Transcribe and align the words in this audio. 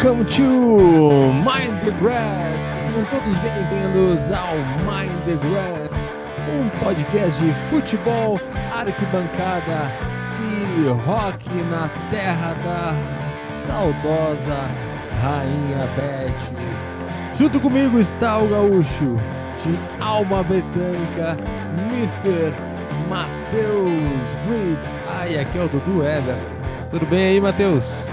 Welcome 0.00 0.26
to 0.26 1.32
Mind 1.42 1.84
the 1.84 1.90
Grass. 1.90 2.62
Sejam 2.62 3.04
todos 3.06 3.36
bem-vindos 3.40 4.30
ao 4.30 4.54
Mind 4.86 5.24
the 5.24 5.34
Grass, 5.48 6.12
um 6.48 6.68
podcast 6.78 7.44
de 7.44 7.52
futebol, 7.68 8.38
arquibancada 8.72 9.90
e 10.38 10.88
rock 11.04 11.50
na 11.64 11.88
terra 12.12 12.54
da 12.62 12.94
saudosa 13.66 14.70
Rainha 15.20 15.88
Beth. 15.96 17.34
Junto 17.36 17.60
comigo 17.60 17.98
está 17.98 18.38
o 18.38 18.46
gaúcho 18.46 19.16
de 19.64 19.76
alma 20.00 20.44
britânica, 20.44 21.36
Mr. 21.90 22.54
Matheus 23.08 24.24
Briggs. 24.46 24.96
Ai, 25.08 25.40
aqui 25.40 25.58
é 25.58 25.64
o 25.64 25.68
Dudu 25.68 26.04
Ever. 26.04 26.38
Tudo 26.88 27.04
bem 27.06 27.30
aí, 27.30 27.40
Matheus? 27.40 28.08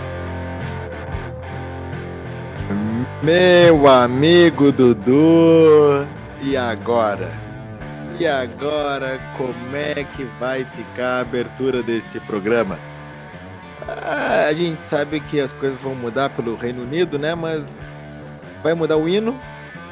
Meu 3.23 3.87
amigo 3.87 4.71
Dudu, 4.71 6.05
e 6.41 6.55
agora? 6.55 7.31
E 8.19 8.27
agora, 8.27 9.19
como 9.38 9.75
é 9.75 10.03
que 10.03 10.23
vai 10.39 10.63
ficar 10.66 11.17
a 11.17 11.19
abertura 11.22 11.81
desse 11.81 12.19
programa? 12.22 12.80
Ah, 13.88 14.45
a 14.47 14.53
gente 14.53 14.81
sabe 14.81 15.19
que 15.19 15.39
as 15.39 15.52
coisas 15.53 15.81
vão 15.81 15.95
mudar 15.95 16.30
pelo 16.30 16.55
Reino 16.55 16.83
Unido, 16.83 17.17
né? 17.17 17.35
Mas 17.35 17.89
vai 18.63 18.73
mudar 18.73 18.97
o 18.97 19.07
hino, 19.09 19.39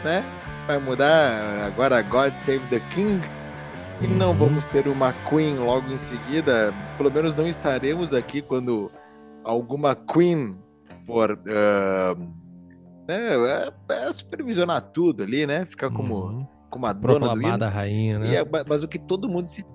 né? 0.03 0.23
Vai 0.67 0.77
mudar 0.77 1.65
agora 1.65 2.01
God 2.01 2.35
Save 2.35 2.65
the 2.69 2.79
King. 2.91 3.21
E 4.01 4.07
não 4.07 4.31
Uhum. 4.31 4.37
vamos 4.37 4.67
ter 4.67 4.87
uma 4.87 5.13
Queen 5.29 5.57
logo 5.57 5.91
em 5.91 5.97
seguida. 5.97 6.73
Pelo 6.97 7.11
menos 7.11 7.35
não 7.35 7.47
estaremos 7.47 8.13
aqui 8.13 8.41
quando 8.41 8.91
alguma 9.43 9.95
Queen 9.95 10.51
for 11.05 11.37
ah, 11.47 12.15
né, 13.07 13.71
é, 13.89 13.93
é 14.07 14.11
supervisionar 14.11 14.81
tudo 14.81 15.23
ali, 15.23 15.45
né? 15.45 15.65
Ficar 15.65 15.89
como, 15.91 16.15
Uhum. 16.15 16.47
como 16.69 16.85
a 16.85 16.93
dona 16.93 17.33
do 17.35 17.41
hino. 17.41 17.65
rainha, 17.69 18.19
né? 18.19 18.35
É- 18.35 18.43
ma- 18.45 18.63
mas 18.67 18.83
o 18.83 18.87
que 18.87 18.97
todo 18.99 19.29
mundo 19.29 19.47
se 19.47 19.65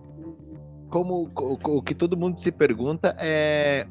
como 0.90 1.30
o, 1.36 1.76
o 1.78 1.82
que 1.82 1.94
todo 1.94 2.16
mundo 2.16 2.38
se 2.38 2.50
pergunta 2.50 3.14
é 3.20 3.86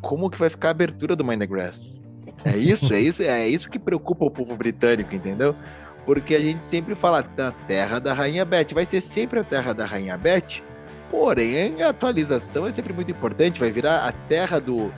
como 0.00 0.30
que 0.30 0.38
vai 0.38 0.48
ficar 0.48 0.68
a 0.68 0.70
abertura 0.70 1.16
do 1.16 1.24
Mind 1.24 1.40
the 1.40 1.46
Grass. 1.46 1.98
É 2.44 2.56
isso, 2.56 2.92
é 2.94 3.00
isso, 3.00 3.22
é 3.22 3.48
isso 3.48 3.68
que 3.68 3.78
preocupa 3.78 4.24
o 4.24 4.30
povo 4.30 4.56
britânico, 4.56 5.12
entendeu? 5.12 5.56
Porque 6.04 6.36
a 6.36 6.40
gente 6.40 6.62
sempre 6.62 6.94
fala 6.94 7.22
da 7.22 7.50
terra 7.50 7.98
da 7.98 8.12
rainha 8.12 8.44
Beth, 8.44 8.68
vai 8.72 8.84
ser 8.84 9.00
sempre 9.00 9.40
a 9.40 9.44
terra 9.44 9.72
da 9.72 9.84
rainha 9.84 10.16
Beth. 10.16 10.62
Porém, 11.10 11.82
a 11.82 11.88
atualização 11.88 12.64
é 12.66 12.70
sempre 12.70 12.92
muito 12.92 13.10
importante, 13.10 13.58
vai 13.58 13.72
virar 13.72 14.06
a 14.06 14.12
terra 14.12 14.60
do 14.60 14.92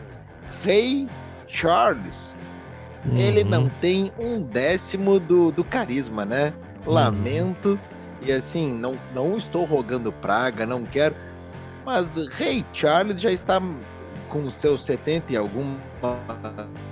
rei 0.63 1.07
Charles. 1.47 2.37
Ele 3.17 3.43
Uhum. 3.43 3.49
não 3.49 3.69
tem 3.69 4.13
um 4.19 4.41
décimo 4.41 5.19
do, 5.21 5.51
do 5.53 5.65
carisma, 5.65 6.25
né? 6.25 6.53
Lamento. 6.87 7.79
E 8.21 8.33
assim, 8.33 8.73
não, 8.73 8.99
não 9.15 9.37
estou 9.37 9.65
rogando 9.65 10.11
praga, 10.13 10.67
não 10.67 10.85
quero. 10.85 11.15
Mas 11.87 12.17
o 12.17 12.27
Rei 12.29 12.65
Charles 12.73 13.21
já 13.21 13.31
está 13.31 13.61
com 14.29 14.51
seus 14.51 14.85
70 14.85 15.33
e 15.33 15.37
algum, 15.37 15.77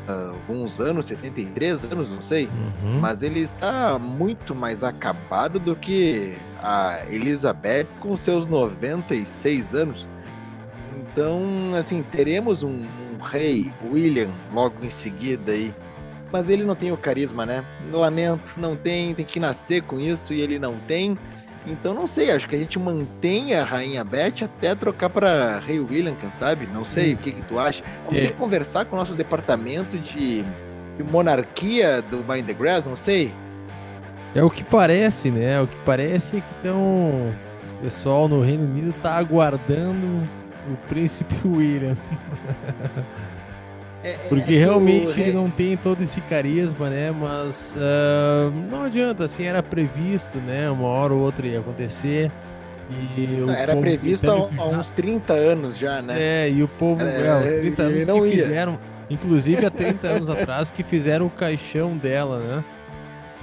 alguns 0.06 0.80
anos, 0.80 1.06
73 1.06 1.84
anos, 1.84 2.10
não 2.10 2.22
sei. 2.22 2.46
Uhum. 2.82 3.00
Mas 3.00 3.22
ele 3.22 3.40
está 3.40 3.98
muito 3.98 4.54
mais 4.54 4.82
acabado 4.82 5.58
do 5.58 5.74
que 5.76 6.36
a 6.62 7.00
Elizabeth 7.10 7.86
com 8.00 8.16
seus 8.16 8.46
96 8.46 9.74
anos. 9.74 10.06
Então, 10.96 11.42
assim, 11.76 12.02
teremos 12.02 12.62
um, 12.62 12.80
um 12.80 13.22
rei, 13.22 13.72
William, 13.90 14.30
logo 14.52 14.76
em 14.82 14.90
seguida 14.90 15.52
aí. 15.52 15.74
Mas 16.36 16.50
ele 16.50 16.64
não 16.64 16.74
tem 16.74 16.92
o 16.92 16.98
carisma, 16.98 17.46
né? 17.46 17.64
Lamento, 17.90 18.56
não 18.58 18.76
tem, 18.76 19.14
tem 19.14 19.24
que 19.24 19.40
nascer 19.40 19.80
com 19.80 19.98
isso 19.98 20.34
e 20.34 20.40
ele 20.42 20.58
não 20.58 20.74
tem. 20.86 21.16
Então, 21.66 21.94
não 21.94 22.06
sei, 22.06 22.30
acho 22.30 22.46
que 22.46 22.54
a 22.54 22.58
gente 22.58 22.78
mantém 22.78 23.54
a 23.54 23.64
Rainha 23.64 24.04
Beth 24.04 24.44
até 24.44 24.74
trocar 24.74 25.08
para 25.08 25.58
Rei 25.60 25.80
William, 25.80 26.14
quem 26.14 26.28
sabe? 26.28 26.66
Não 26.66 26.84
sei, 26.84 27.14
o 27.14 27.16
que, 27.16 27.32
que 27.32 27.40
tu 27.40 27.58
acha? 27.58 27.82
Vamos 28.04 28.20
É. 28.20 28.24
ter 28.24 28.32
que 28.32 28.38
conversar 28.38 28.84
com 28.84 28.96
o 28.96 28.98
nosso 28.98 29.14
departamento 29.14 29.98
de, 29.98 30.42
de 30.42 31.02
monarquia 31.10 32.02
do 32.02 32.18
Mind 32.18 32.44
the 32.44 32.52
Grass, 32.52 32.84
não 32.84 32.96
sei. 32.96 33.32
É 34.34 34.42
o 34.42 34.50
que 34.50 34.62
parece, 34.62 35.30
né? 35.30 35.58
O 35.62 35.66
que 35.66 35.76
parece 35.86 36.36
é 36.36 36.40
que 36.40 36.46
então, 36.60 36.78
o 37.78 37.82
pessoal 37.82 38.28
no 38.28 38.42
Reino 38.42 38.64
Unido 38.64 38.92
tá 39.02 39.14
aguardando 39.14 40.22
o 40.70 40.76
príncipe 40.86 41.34
William. 41.48 41.96
É- 44.06 44.10
é 44.12 44.28
Porque 44.28 44.42
que 44.44 44.54
o 44.54 44.58
realmente 44.58 45.20
ele 45.20 45.32
não 45.32 45.50
tem 45.50 45.76
todo 45.76 46.02
esse 46.02 46.20
carisma, 46.22 46.88
né? 46.90 47.10
Mas 47.10 47.76
ah, 47.78 48.50
não 48.70 48.84
adianta, 48.84 49.24
assim, 49.24 49.44
era 49.44 49.62
previsto, 49.62 50.38
né? 50.38 50.70
Uma 50.70 50.88
hora 50.88 51.12
ou 51.14 51.20
outra 51.20 51.46
ia 51.46 51.60
acontecer. 51.60 52.30
E 53.16 53.42
o 53.42 53.50
Era 53.50 53.74
previsto 53.76 54.30
há, 54.30 54.62
há 54.62 54.68
uns 54.68 54.92
30 54.92 55.32
anos 55.32 55.76
já, 55.76 56.00
né? 56.00 56.14
É, 56.18 56.50
e 56.50 56.62
o 56.62 56.68
povo, 56.68 57.02
É, 57.04 57.26
é, 57.26 57.34
os 57.34 57.50
30 57.50 57.82
ele 57.82 57.92
anos 57.94 58.06
não 58.06 58.20
que 58.20 58.26
ia. 58.36 58.44
fizeram, 58.44 58.78
inclusive 59.10 59.66
há 59.66 59.70
30 59.70 60.06
anos 60.06 60.28
atrás, 60.28 60.70
que 60.70 60.84
fizeram 60.84 61.26
o 61.26 61.30
caixão 61.30 61.96
dela, 61.96 62.38
né? 62.38 62.64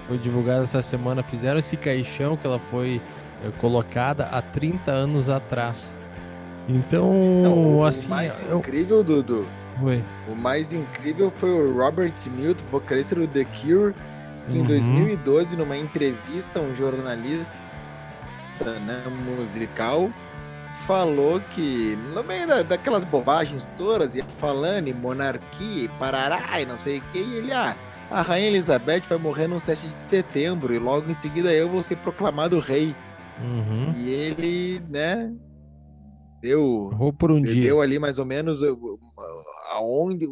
Foi 0.08 0.18
divulgado 0.18 0.64
essa 0.64 0.82
semana, 0.82 1.22
fizeram 1.24 1.60
esse 1.60 1.76
caixão 1.76 2.38
que 2.38 2.48
ela 2.48 2.60
foi 2.72 3.02
eh, 3.44 3.50
colocada 3.60 4.30
há 4.32 4.42
30 4.42 4.92
anos 4.92 5.28
atrás. 5.30 5.98
Então, 6.70 7.12
Não, 7.44 7.84
assim, 7.84 8.08
o 8.08 8.10
mais 8.10 8.46
eu- 8.50 8.60
incrível, 8.60 9.04
Dudu, 9.04 9.46
Oi. 9.82 10.04
o 10.28 10.36
mais 10.36 10.72
incrível 10.74 11.32
foi 11.32 11.50
o 11.52 11.74
Robert 11.78 12.14
Smith, 12.16 12.58
vocalista 12.72 13.16
do 13.16 13.28
The 13.28 13.46
Cure, 13.46 13.94
que 14.50 14.58
em 14.58 14.62
Uhum. 14.62 14.68
2012, 14.68 15.56
numa 15.58 15.78
entrevista, 15.78 16.60
um 16.60 16.76
jornalista 16.76 17.54
né, 18.86 19.04
musical 19.38 20.10
falou 20.86 21.40
que, 21.50 21.98
no 22.14 22.24
meio 22.24 22.48
da- 22.48 22.62
daquelas 22.62 23.04
bobagens 23.04 23.68
todas, 23.78 24.16
ia 24.16 24.24
falando 24.40 24.88
em 24.88 24.94
monarquia, 24.94 25.86
e 25.86 25.88
parará, 26.00 26.60
e 26.62 26.66
não 26.66 26.78
sei 26.78 27.00
o 27.00 27.02
que, 27.12 27.20
e 27.20 27.36
ele, 27.38 27.52
ah, 27.54 27.76
a 28.12 28.22
Rainha 28.22 28.48
Elizabeth 28.48 29.02
vai 29.08 29.18
morrer 29.18 29.48
no 29.48 29.60
7 29.60 29.88
de 29.88 30.02
setembro, 30.02 30.74
e 30.74 30.80
logo 30.80 31.10
em 31.10 31.14
seguida 31.14 31.54
eu 31.54 31.70
vou 31.70 31.82
ser 31.84 31.98
proclamado 31.98 32.60
rei. 32.60 32.96
Uhum. 33.42 33.92
E 33.98 34.10
ele, 34.10 34.82
né, 34.90 35.32
deu, 36.42 36.92
Vou 36.98 37.14
por 37.14 37.32
um 37.32 37.42
dia. 37.42 37.64
deu 37.64 37.82
ali 37.82 37.98
mais 37.98 38.20
ou 38.20 38.26
menos 38.26 38.62
aonde, 39.74 40.28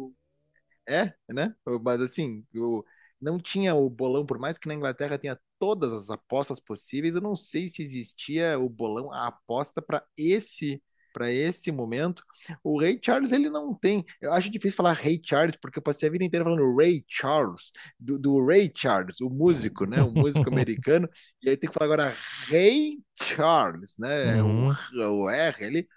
é, 0.88 1.14
né, 1.28 1.54
mas 1.82 2.00
assim, 2.00 2.44
o, 2.54 2.84
não 3.20 3.38
tinha 3.38 3.74
o 3.74 3.88
bolão, 3.88 4.26
por 4.26 4.38
mais 4.38 4.58
que 4.58 4.68
na 4.68 4.74
Inglaterra 4.74 5.18
tenha 5.18 5.38
todas 5.58 5.92
as 5.92 6.10
apostas 6.10 6.58
possíveis, 6.60 7.14
eu 7.14 7.20
não 7.20 7.36
sei 7.36 7.68
se 7.68 7.82
existia 7.82 8.58
o 8.58 8.68
bolão, 8.68 9.12
a 9.12 9.28
aposta 9.28 9.80
para 9.82 10.04
esse 10.16 10.82
para 11.14 11.30
esse 11.30 11.70
momento. 11.70 12.22
O 12.64 12.80
Rei 12.80 12.98
Charles 13.02 13.32
ele 13.32 13.50
não 13.50 13.74
tem. 13.74 14.02
Eu 14.18 14.32
acho 14.32 14.48
difícil 14.50 14.76
falar 14.78 14.94
Rei 14.94 15.20
Charles 15.22 15.54
porque 15.56 15.78
eu 15.78 15.82
passei 15.82 16.08
a 16.08 16.12
vida 16.12 16.24
inteira 16.24 16.42
falando 16.42 16.74
Ray 16.74 17.04
Charles, 17.06 17.70
do, 18.00 18.18
do 18.18 18.46
Ray 18.46 18.72
Charles, 18.74 19.20
o 19.20 19.28
músico, 19.28 19.84
né, 19.84 20.02
o 20.02 20.10
músico 20.10 20.48
americano. 20.50 21.06
E 21.42 21.50
aí 21.50 21.56
tem 21.56 21.68
que 21.68 21.74
falar 21.78 21.84
agora 21.92 22.14
Rei 22.48 22.98
Charles, 23.22 23.94
né, 23.98 24.42
Uhum. 24.42 24.42
o, 24.42 25.24
o 25.24 25.28
R 25.30 25.64
ali. 25.66 25.88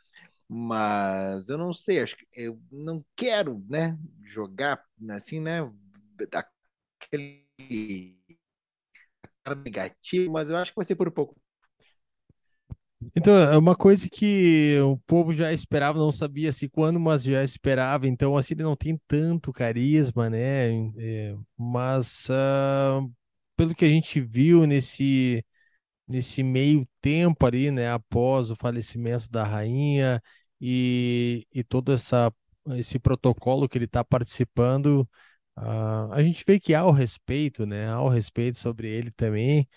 Mas 0.47 1.49
eu 1.49 1.57
não 1.57 1.73
sei, 1.73 2.01
acho 2.01 2.15
que 2.17 2.25
eu 2.33 2.59
não 2.71 3.03
quero, 3.15 3.63
né, 3.67 3.97
jogar 4.25 4.83
assim, 5.09 5.39
né, 5.39 5.61
daquele 6.29 7.45
negativo, 9.65 10.31
mas 10.31 10.49
eu 10.49 10.57
acho 10.57 10.71
que 10.71 10.75
vai 10.75 10.85
ser 10.85 10.95
por 10.95 11.11
pouco. 11.11 11.35
Então, 13.15 13.35
é 13.35 13.57
uma 13.57 13.75
coisa 13.75 14.09
que 14.09 14.77
o 14.81 14.97
povo 15.05 15.31
já 15.31 15.53
esperava, 15.53 15.99
não 15.99 16.11
sabia 16.11 16.51
se 16.51 16.67
quando, 16.67 16.99
mas 16.99 17.23
já 17.23 17.43
esperava. 17.43 18.07
Então, 18.07 18.35
assim, 18.35 18.53
ele 18.55 18.63
não 18.63 18.75
tem 18.75 18.99
tanto 19.07 19.53
carisma, 19.53 20.29
né? 20.29 20.71
É, 20.97 21.35
mas, 21.57 22.27
ah, 22.29 23.01
pelo 23.55 23.75
que 23.75 23.85
a 23.85 23.87
gente 23.89 24.19
viu 24.19 24.65
nesse, 24.65 25.45
nesse 26.07 26.43
meio 26.43 26.87
tempo 27.01 27.45
ali, 27.45 27.71
né? 27.71 27.91
Após 27.91 28.51
o 28.51 28.55
falecimento 28.55 29.29
da 29.29 29.43
rainha 29.43 30.21
e, 30.59 31.47
e 31.53 31.63
todo 31.63 31.91
essa, 31.93 32.31
esse 32.77 32.99
protocolo 32.99 33.67
que 33.69 33.77
ele 33.77 33.85
está 33.85 34.03
participando, 34.03 35.07
ah, 35.55 36.07
a 36.11 36.21
gente 36.23 36.43
vê 36.47 36.59
que 36.59 36.73
há 36.75 36.85
o 36.85 36.91
respeito, 36.91 37.65
né? 37.65 37.87
Há 37.89 38.01
o 38.01 38.09
respeito 38.09 38.57
sobre 38.57 38.89
ele 38.89 39.11
também. 39.11 39.67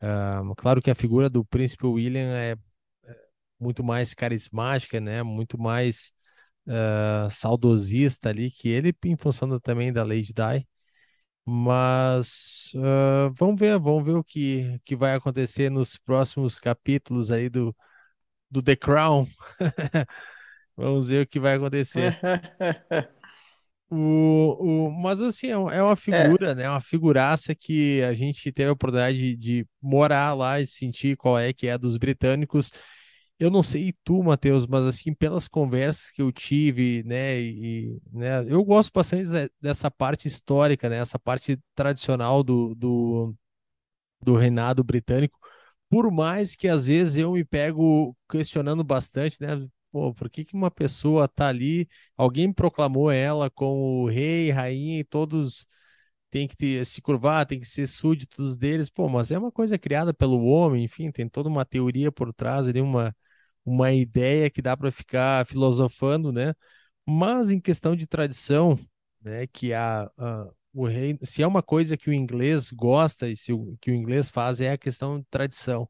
Ah, 0.00 0.42
claro 0.56 0.82
que 0.82 0.90
a 0.90 0.94
figura 0.94 1.30
do 1.30 1.44
príncipe 1.44 1.86
William 1.86 2.36
é 2.36 2.56
muito 3.58 3.82
mais 3.84 4.14
carismática, 4.14 5.00
né? 5.00 5.22
Muito 5.22 5.58
mais 5.58 6.12
ah, 6.68 7.28
saudosista 7.30 8.30
ali 8.30 8.50
que 8.50 8.68
ele, 8.68 8.94
em 9.04 9.16
função 9.16 9.58
também 9.60 9.92
da 9.92 10.04
Lady 10.04 10.32
Di. 10.32 10.66
Mas 11.46 12.72
ah, 12.76 13.30
vamos 13.36 13.58
ver, 13.60 13.78
vamos 13.78 14.04
ver 14.04 14.14
o 14.16 14.24
que, 14.24 14.78
que 14.84 14.96
vai 14.96 15.14
acontecer 15.14 15.70
nos 15.70 15.96
próximos 15.96 16.58
capítulos 16.58 17.30
aí 17.30 17.48
do, 17.48 17.74
do 18.50 18.62
The 18.62 18.76
Crown. 18.76 19.26
Vamos 20.76 21.08
ver 21.08 21.24
o 21.24 21.28
que 21.28 21.40
vai 21.40 21.56
acontecer. 21.56 22.16
O, 23.88 24.88
o, 24.88 24.90
mas 24.90 25.20
assim, 25.22 25.46
é 25.48 25.50
é 25.52 25.82
uma 25.82 25.94
É, 26.10 26.36
figura, 26.36 26.54
né? 26.56 26.64
É 26.64 26.70
uma 26.70 26.80
figuraça 26.80 27.54
que 27.54 28.02
a 28.02 28.14
gente 28.14 28.50
teve 28.52 28.68
a 28.68 28.72
oportunidade 28.72 29.16
de, 29.16 29.36
de 29.36 29.66
morar 29.80 30.34
lá 30.34 30.60
e 30.60 30.66
sentir 30.66 31.16
qual 31.16 31.38
é 31.38 31.52
que 31.52 31.68
é 31.68 31.78
dos 31.78 31.96
britânicos. 31.96 32.72
Eu 33.38 33.50
não 33.50 33.62
sei 33.62 33.92
tu, 34.02 34.22
Matheus, 34.22 34.66
mas 34.66 34.84
assim, 34.84 35.12
pelas 35.12 35.46
conversas 35.46 36.10
que 36.10 36.22
eu 36.22 36.32
tive, 36.32 37.02
né, 37.04 37.38
e, 37.40 37.98
né, 38.10 38.42
eu 38.50 38.64
gosto 38.64 38.90
bastante 38.94 39.28
de- 39.28 39.50
dessa 39.60 39.90
parte 39.90 40.26
histórica, 40.26 40.88
né, 40.88 40.96
essa 40.98 41.18
parte 41.18 41.58
tradicional 41.74 42.42
do, 42.42 42.74
do, 42.74 43.34
do 44.22 44.36
reinado 44.36 44.84
britânico, 44.84 45.38
por 45.90 46.10
mais 46.12 46.56
que 46.56 46.68
às 46.68 46.86
vezes 46.88 47.16
eu 47.18 47.32
me 47.32 47.44
pego 47.44 48.16
questionando 48.30 48.84
bastante, 48.84 49.40
né, 49.42 49.66
pô, 49.92 50.14
por 50.14 50.30
que 50.30 50.44
que 50.44 50.54
uma 50.54 50.70
pessoa 50.70 51.28
tá 51.28 51.48
ali, 51.48 51.88
alguém 52.16 52.52
proclamou 52.52 53.10
ela 53.10 53.50
como 53.50 54.08
rei, 54.08 54.50
rainha 54.50 55.00
e 55.00 55.04
todos 55.04 55.66
tem 56.30 56.48
que 56.48 56.84
se 56.84 57.00
curvar, 57.00 57.46
tem 57.46 57.60
que 57.60 57.66
ser 57.66 57.86
súditos 57.86 58.56
deles, 58.56 58.90
pô, 58.90 59.08
mas 59.08 59.30
é 59.30 59.38
uma 59.38 59.52
coisa 59.52 59.78
criada 59.78 60.12
pelo 60.12 60.44
homem, 60.44 60.84
enfim, 60.84 61.10
tem 61.10 61.28
toda 61.28 61.48
uma 61.48 61.64
teoria 61.64 62.12
por 62.12 62.32
trás 62.34 62.68
ali, 62.68 62.80
uma 62.80 63.14
uma 63.66 63.92
ideia 63.92 64.50
que 64.50 64.62
dá 64.62 64.76
para 64.76 64.92
ficar 64.92 65.46
filosofando, 65.46 66.32
né? 66.32 66.54
Mas 67.06 67.50
em 67.50 67.60
questão 67.60 67.96
de 67.96 68.06
tradição, 68.06 68.78
né, 69.22 69.46
que 69.48 69.72
a, 69.74 70.10
a- 70.18 70.50
o 70.74 70.86
rei, 70.86 71.18
se 71.24 71.42
é 71.42 71.48
uma 71.48 71.62
coisa 71.62 71.96
que 71.96 72.10
o 72.10 72.14
inglês 72.14 72.70
gosta 72.72 73.28
e 73.30 73.36
se 73.36 73.52
o, 73.52 73.76
que 73.80 73.90
o 73.92 73.94
inglês 73.94 74.30
faz 74.30 74.60
é 74.62 74.70
a 74.72 74.78
questão 74.78 75.18
de 75.20 75.26
tradição. 75.30 75.88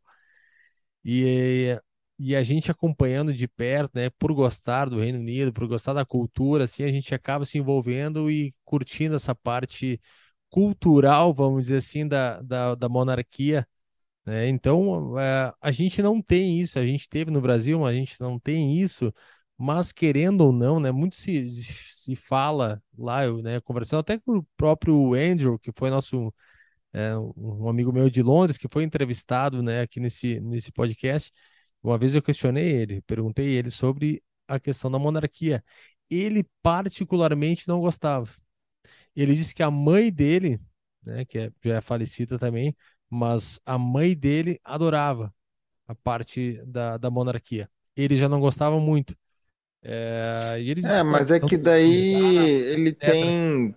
E, 1.04 1.80
e 2.18 2.34
a 2.36 2.42
gente 2.42 2.70
acompanhando 2.70 3.32
de 3.32 3.46
perto, 3.48 3.92
né, 3.94 4.10
por 4.18 4.32
gostar 4.34 4.88
do 4.88 5.00
Reino 5.00 5.18
Unido, 5.18 5.52
por 5.52 5.66
gostar 5.68 5.92
da 5.92 6.04
cultura, 6.04 6.64
assim, 6.64 6.82
a 6.84 6.90
gente 6.90 7.14
acaba 7.14 7.44
se 7.44 7.58
envolvendo 7.58 8.30
e 8.30 8.54
curtindo 8.64 9.14
essa 9.14 9.34
parte 9.34 10.00
cultural, 10.50 11.32
vamos 11.34 11.62
dizer 11.62 11.78
assim, 11.78 12.06
da, 12.08 12.40
da, 12.42 12.74
da 12.74 12.88
monarquia 12.88 13.66
né? 14.26 14.48
Então, 14.48 15.18
é, 15.18 15.54
a 15.60 15.72
gente 15.72 16.02
não 16.02 16.20
tem 16.22 16.60
isso, 16.60 16.78
a 16.78 16.86
gente 16.86 17.08
teve 17.08 17.30
no 17.30 17.40
Brasil, 17.40 17.80
mas 17.80 17.94
a 17.96 17.98
gente 17.98 18.20
não 18.20 18.38
tem 18.40 18.76
isso, 18.80 19.14
mas 19.58 19.92
querendo 19.92 20.42
ou 20.42 20.52
não, 20.52 20.80
né, 20.80 20.92
muito 20.92 21.16
se, 21.16 21.48
se 21.52 22.16
fala 22.16 22.82
lá, 22.98 23.24
eu, 23.24 23.42
né, 23.42 23.60
conversando 23.60 24.00
até 24.00 24.18
com 24.18 24.38
o 24.38 24.46
próprio 24.56 25.14
Andrew, 25.14 25.58
que 25.58 25.72
foi 25.76 25.90
nosso, 25.90 26.34
é, 26.92 27.16
um 27.18 27.68
amigo 27.68 27.92
meu 27.92 28.10
de 28.10 28.22
Londres, 28.22 28.58
que 28.58 28.68
foi 28.70 28.84
entrevistado, 28.84 29.62
né, 29.62 29.82
aqui 29.82 30.00
nesse, 30.00 30.40
nesse 30.40 30.72
podcast, 30.72 31.32
uma 31.82 31.98
vez 31.98 32.14
eu 32.14 32.22
questionei 32.22 32.68
ele, 32.72 33.02
perguntei 33.02 33.48
ele 33.48 33.70
sobre 33.70 34.22
a 34.48 34.58
questão 34.60 34.90
da 34.90 34.98
monarquia. 34.98 35.64
Ele 36.10 36.44
particularmente 36.62 37.68
não 37.68 37.80
gostava. 37.80 38.30
Ele 39.14 39.34
disse 39.34 39.54
que 39.54 39.62
a 39.62 39.70
mãe 39.70 40.12
dele, 40.12 40.60
né, 41.02 41.24
que 41.24 41.38
é- 41.38 41.52
já 41.64 41.76
é 41.76 41.80
falecida 41.80 42.38
também, 42.38 42.76
mas 43.08 43.60
a 43.64 43.78
mãe 43.78 44.14
dele 44.16 44.60
adorava 44.64 45.32
a 45.86 45.94
parte 45.94 46.60
da, 46.66 46.96
da 46.96 47.10
monarquia. 47.10 47.70
Ele 47.96 48.16
já 48.16 48.28
não 48.28 48.40
gostava 48.40 48.78
muito. 48.80 49.16
É, 49.82 50.56
é, 50.84 51.02
mas 51.02 51.30
é 51.30 51.38
que 51.38 51.56
daí 51.56 52.14
mandato, 52.14 52.48
ele 52.48 52.88
etc. 52.88 53.10
tem 53.10 53.76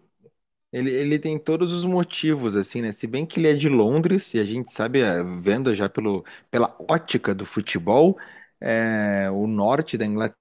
ele, 0.71 0.91
ele 0.91 1.19
tem 1.19 1.37
todos 1.39 1.73
os 1.73 1.83
motivos, 1.83 2.55
assim, 2.55 2.81
né? 2.81 2.91
Se 2.91 3.07
bem 3.07 3.25
que 3.25 3.39
ele 3.39 3.47
é 3.47 3.53
de 3.53 3.67
Londres, 3.69 4.33
e 4.33 4.39
a 4.39 4.45
gente 4.45 4.71
sabe, 4.71 5.01
é, 5.01 5.23
vendo 5.41 5.73
já 5.73 5.89
pelo, 5.89 6.23
pela 6.51 6.75
ótica 6.87 7.33
do 7.33 7.45
futebol, 7.45 8.17
é, 8.61 9.29
o 9.31 9.47
norte 9.47 9.97
da 9.97 10.05
Inglaterra 10.05 10.39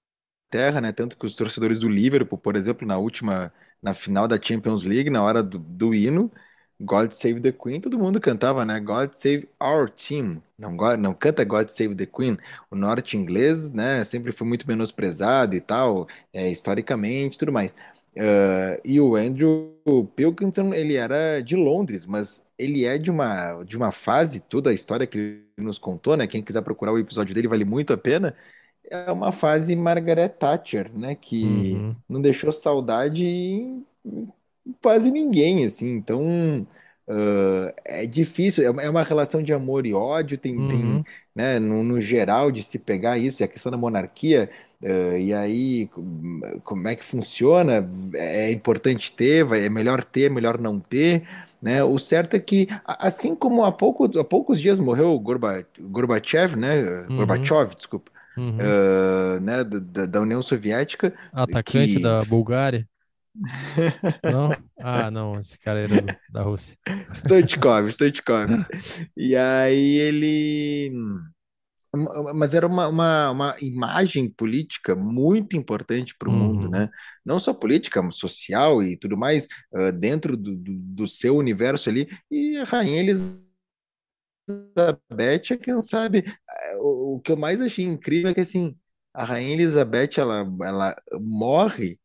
terra, 0.51 0.81
né? 0.81 0.93
Tanto 0.93 1.17
que 1.17 1.27
os 1.27 1.35
torcedores 1.35 1.79
do 1.79 1.89
Liverpool, 1.89 2.39
por 2.39 2.57
exemplo, 2.57 2.87
na 2.87 2.99
última, 2.99 3.53
na 3.83 3.95
final 3.95 4.27
da 4.29 4.41
Champions 4.41 4.85
League, 4.85 5.11
na 5.11 5.23
hora 5.23 5.43
do, 5.43 5.59
do 5.59 5.95
hino, 5.95 6.31
God 6.81 7.11
Save 7.13 7.41
the 7.41 7.53
Queen, 7.53 7.81
todo 7.81 7.99
mundo 7.99 8.21
cantava, 8.21 8.65
né? 8.65 8.79
God 8.81 9.13
Save 9.15 9.49
Our 9.61 9.91
Team. 9.91 10.43
Não, 10.59 10.71
não 10.97 11.15
canta 11.15 11.45
God 11.45 11.69
Save 11.69 11.95
the 11.95 12.07
Queen. 12.07 12.37
O 12.71 12.77
norte 12.77 13.17
inglês, 13.17 13.71
né? 13.71 14.05
Sempre 14.05 14.33
foi 14.33 14.47
muito 14.47 14.67
menosprezado 14.67 15.55
e 15.57 15.61
tal, 15.61 16.07
é, 16.33 16.49
historicamente, 16.51 17.39
tudo 17.39 17.53
mais. 17.53 17.75
Ah, 18.17 18.77
e 18.85 19.01
o 19.01 19.15
Andrew 19.17 19.75
Pilkington, 20.17 20.73
ele 20.75 20.95
era 20.97 21.41
de 21.43 21.57
Londres, 21.57 22.07
mas 22.07 22.43
ele 22.59 22.85
é 22.85 22.99
de 22.99 23.11
uma, 23.11 23.63
de 23.65 23.77
uma 23.77 23.93
fase, 23.93 24.41
toda 24.41 24.71
a 24.71 24.75
história 24.75 25.07
que 25.07 25.19
ele 25.19 25.45
nos 25.59 25.79
contou, 25.79 26.17
né? 26.17 26.27
Quem 26.27 26.43
quiser 26.43 26.63
procurar 26.63 26.93
o 26.93 26.99
episódio 26.99 27.35
dele 27.35 27.49
vale 27.49 27.65
muito 27.65 27.93
a 27.93 27.99
pena 27.99 28.35
é 28.91 29.11
uma 29.13 29.33
fase 29.33 29.77
Margaret 29.77 30.29
Thatcher, 30.31 30.91
né? 30.97 31.15
Que 31.15 31.87
Uhum, 31.87 32.03
não 32.09 32.21
deixou 32.23 32.53
saudade 32.53 33.25
em 33.27 33.87
quase 34.83 35.11
ninguém, 35.11 35.65
assim. 35.65 35.89
Então, 35.97 36.67
ãh, 37.09 37.73
é 37.85 38.07
difícil. 38.07 38.65
É 38.65 38.71
uma 38.71 38.83
é 38.83 38.91
uma 38.91 39.03
relação 39.03 39.43
de 39.43 39.53
amor 39.53 39.87
e 39.87 39.95
ódio. 39.95 40.39
Tem, 40.39 40.63
tem, 40.63 41.01
uhum. 41.01 41.05
né? 41.35 41.59
No, 41.59 41.83
no 41.83 42.01
geral, 42.01 42.51
de 42.51 42.63
se 42.63 42.79
pegar 42.79 43.19
isso, 43.19 43.43
e 43.43 43.45
a 43.45 43.49
questão 43.49 43.71
da 43.73 43.79
monarquia. 43.79 44.51
ãh, 44.85 45.19
e 45.19 45.33
aí, 45.35 45.87
com- 45.89 46.41
como 46.65 46.89
é 46.89 46.95
que 46.97 47.05
funciona? 47.05 47.89
É 48.15 48.51
importante 48.53 49.13
ter, 49.13 49.45
vai- 49.45 49.65
é 49.65 49.69
melhor 49.71 50.05
ter, 50.05 50.25
é 50.25 50.29
melhor 50.31 50.59
não 50.61 50.79
ter, 50.81 51.27
né? 51.61 51.83
O 51.85 51.99
certo 51.99 52.35
é 52.35 52.41
que, 52.41 52.69
a- 52.85 53.07
assim 53.09 53.35
como 53.35 53.65
há 53.65 53.73
pouco, 53.73 54.05
há 54.19 54.25
poucos 54.25 54.61
dias 54.61 54.79
morreu 54.79 55.09
o 55.13 55.19
Gorba, 55.21 55.65
Gorbachev, 55.81 56.57
né? 56.57 57.07
Uhum, 57.09 57.17
Gorbachev, 57.17 57.75
desculpa 57.75 58.11
uhum. 58.37 58.59
ah, 58.59 59.41
né, 59.41 59.65
da, 59.65 60.07
da 60.07 60.21
União 60.21 60.43
Soviética, 60.43 61.13
Atacante 61.33 61.99
que 61.99 61.99
da 61.99 62.23
Bulgária? 62.25 62.87
Não? 64.25 64.63
Ah, 64.81 65.11
não, 65.11 65.39
esse 65.41 65.59
cara 65.59 65.81
era 65.81 66.17
da 66.29 66.43
Rússia. 66.43 66.77
Stoichkov, 67.13 67.89
Stoichkov. 67.93 68.51
E 69.17 69.37
aí 69.37 69.97
ele. 69.99 70.93
Mas 72.35 72.53
era 72.55 72.67
uma, 72.67 72.87
uma, 72.89 73.31
uma 73.31 73.57
imagem 73.61 74.29
política 74.31 74.95
muito 74.95 75.57
importante 75.57 76.15
para 76.19 76.29
o 76.29 76.33
mundo, 76.33 76.69
Uhum, 76.69 76.71
né? 76.71 76.89
Não 77.25 77.41
só 77.41 77.55
política, 77.55 78.03
mas 78.03 78.17
social 78.17 78.83
e 78.83 78.97
tudo 78.97 79.17
mais, 79.17 79.47
ah, 79.75 79.91
dentro 79.91 80.37
do, 80.37 80.55
do, 80.57 80.73
do 80.79 81.09
seu 81.09 81.37
universo 81.37 81.89
ali. 81.89 82.07
E 82.31 82.59
a 82.59 82.65
Rainha 82.65 83.01
Elizabeth 83.01 83.49
quem 85.63 85.81
sabe, 85.81 86.25
eh, 86.51 86.77
o, 86.79 87.17
o 87.17 87.21
que 87.21 87.33
eu 87.33 87.37
mais 87.37 87.61
achei 87.61 87.85
incrível 87.85 88.31
é 88.31 88.35
que, 88.35 88.41
assim, 88.41 88.77
a 89.15 89.25
Rainha 89.25 89.53
Elizabeth, 89.55 90.19
ela, 90.19 90.47
ela 90.63 90.97
morre 91.21 91.99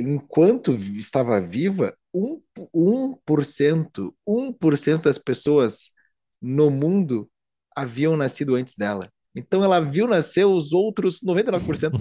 enquanto 0.00 0.72
estava 0.74 1.40
viva, 1.40 1.96
um, 2.14 2.42
um 2.74 3.14
por 3.24 3.44
cento 3.44 4.14
um 4.26 4.52
por 4.52 4.76
cento 4.76 5.04
das 5.04 5.18
pessoas 5.18 5.92
no 6.40 6.70
mundo 6.70 7.30
haviam 7.76 8.16
nascido 8.16 8.54
antes 8.54 8.74
dela. 8.76 9.10
Então 9.34 9.62
ela 9.62 9.78
viu 9.80 10.08
nascer 10.08 10.44
os 10.44 10.72
outros 10.72 11.20
99% 11.22 11.98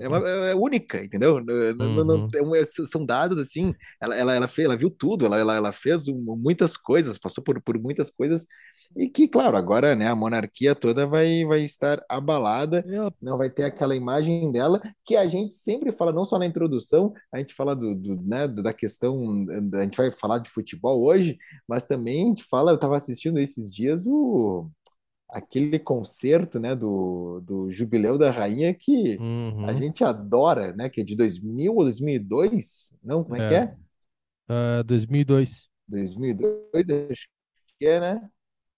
é, 0.00 0.08
uma, 0.08 0.18
é 0.50 0.54
única, 0.54 1.02
entendeu? 1.04 1.42
Não, 1.44 1.74
não, 1.74 2.04
não- 2.04 2.14
uhum. 2.24 2.28
é 2.34 2.42
um- 2.42 2.54
é- 2.54 2.64
são 2.64 3.04
dados 3.04 3.38
assim. 3.38 3.74
Ela, 4.00 4.16
ela, 4.16 4.34
ela, 4.34 4.48
fez, 4.48 4.66
ela 4.66 4.76
viu 4.76 4.90
tudo, 4.90 5.26
ela, 5.26 5.38
ela, 5.38 5.54
ela 5.56 5.72
fez 5.72 6.06
muitas 6.08 6.76
coisas, 6.76 7.18
passou 7.18 7.44
por, 7.44 7.60
por 7.62 7.78
muitas 7.78 8.10
coisas, 8.10 8.46
e 8.96 9.08
que, 9.08 9.28
claro, 9.28 9.56
agora 9.56 9.94
né, 9.94 10.08
a 10.08 10.16
monarquia 10.16 10.74
toda 10.74 11.06
vai, 11.06 11.44
vai 11.44 11.60
estar 11.62 12.02
abalada, 12.08 12.84
Ela- 12.88 13.12
não 13.20 13.36
vai 13.36 13.50
ter 13.50 13.64
aquela 13.64 13.94
imagem 13.94 14.50
dela 14.50 14.80
que 15.04 15.16
a 15.16 15.26
gente 15.26 15.52
sempre 15.54 15.92
fala, 15.92 16.12
não 16.12 16.24
só 16.24 16.38
na 16.38 16.46
introdução, 16.46 17.12
a 17.32 17.38
gente 17.38 17.54
fala 17.54 17.74
do, 17.76 17.94
do, 17.94 18.16
né, 18.22 18.48
da 18.48 18.72
questão, 18.72 19.44
a 19.74 19.82
gente 19.82 19.96
vai 19.96 20.10
falar 20.10 20.38
de 20.38 20.50
futebol 20.50 21.04
hoje, 21.04 21.36
mas 21.68 21.84
também 21.84 22.24
a 22.24 22.28
gente 22.28 22.44
fala, 22.44 22.70
eu 22.70 22.76
estava 22.76 22.96
assistindo 22.96 23.38
esses 23.38 23.70
dias 23.70 24.06
o 24.06 24.68
aquele 25.28 25.78
concerto, 25.78 26.58
né, 26.60 26.74
do, 26.74 27.40
do 27.42 27.72
Jubileu 27.72 28.18
da 28.18 28.30
Rainha 28.30 28.74
que 28.74 29.24
a 29.62 29.72
Uhum. 29.72 29.74
gente 29.74 30.04
adora, 30.04 30.72
né, 30.74 30.88
que 30.88 31.00
é 31.00 31.04
de 31.04 31.16
2000 31.16 31.74
ou 31.74 31.82
2002? 31.84 32.96
Não, 33.02 33.24
como 33.24 33.36
é 33.36 33.42
que 33.42 33.54
É, 33.54 33.54
é? 33.54 33.76
ah, 34.48 34.82
2002. 34.84 35.70
2002, 35.88 36.90
acho 36.90 37.28
que 37.78 37.86
é, 37.86 38.00
né? 38.00 38.30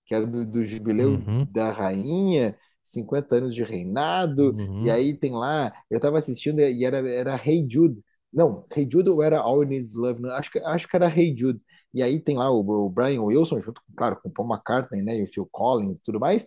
Que 0.06 0.14
é 0.16 0.20
do, 0.26 0.46
do 0.46 0.64
Jubileu 0.66 1.26
Uhum, 1.26 1.48
da 1.48 1.72
Rainha, 1.72 2.58
50 2.82 3.36
anos 3.36 3.54
de 3.54 3.62
reinado, 3.64 4.56
e 4.78 4.90
uhum, 4.90 4.90
aí 4.90 5.14
tem 5.18 5.32
lá, 5.32 5.72
eu 5.90 5.98
estava 5.98 6.18
assistindo 6.18 6.60
e 6.60 6.84
era, 6.84 6.98
era 7.10 7.36
Hey 7.36 7.66
Jude, 7.70 8.04
não, 8.32 8.64
Hey 8.74 8.88
Jude 8.90 9.10
ou 9.10 9.22
era 9.22 9.38
All 9.40 9.62
Needs 9.62 9.94
Love? 9.94 10.20
Não, 10.20 10.30
acho 10.30 10.50
que, 10.50 10.58
acho 10.60 10.88
que 10.88 10.96
era 10.96 11.08
Hey 11.08 11.34
Jude, 11.36 11.60
e 11.94 12.02
aí 12.02 12.20
tem 12.20 12.36
lá 12.36 12.50
o, 12.50 12.60
o 12.60 12.90
Brian 12.90 13.22
Wilson, 13.22 13.60
junto, 13.60 13.80
claro, 13.96 14.18
com 14.22 14.28
o 14.28 14.32
Paul 14.32 14.48
McCartney, 14.48 15.02
né, 15.02 15.16
e 15.18 15.22
o 15.24 15.26
Phil 15.26 15.48
Collins 15.50 15.98
e 15.98 16.02
tudo 16.02 16.20
mais, 16.20 16.46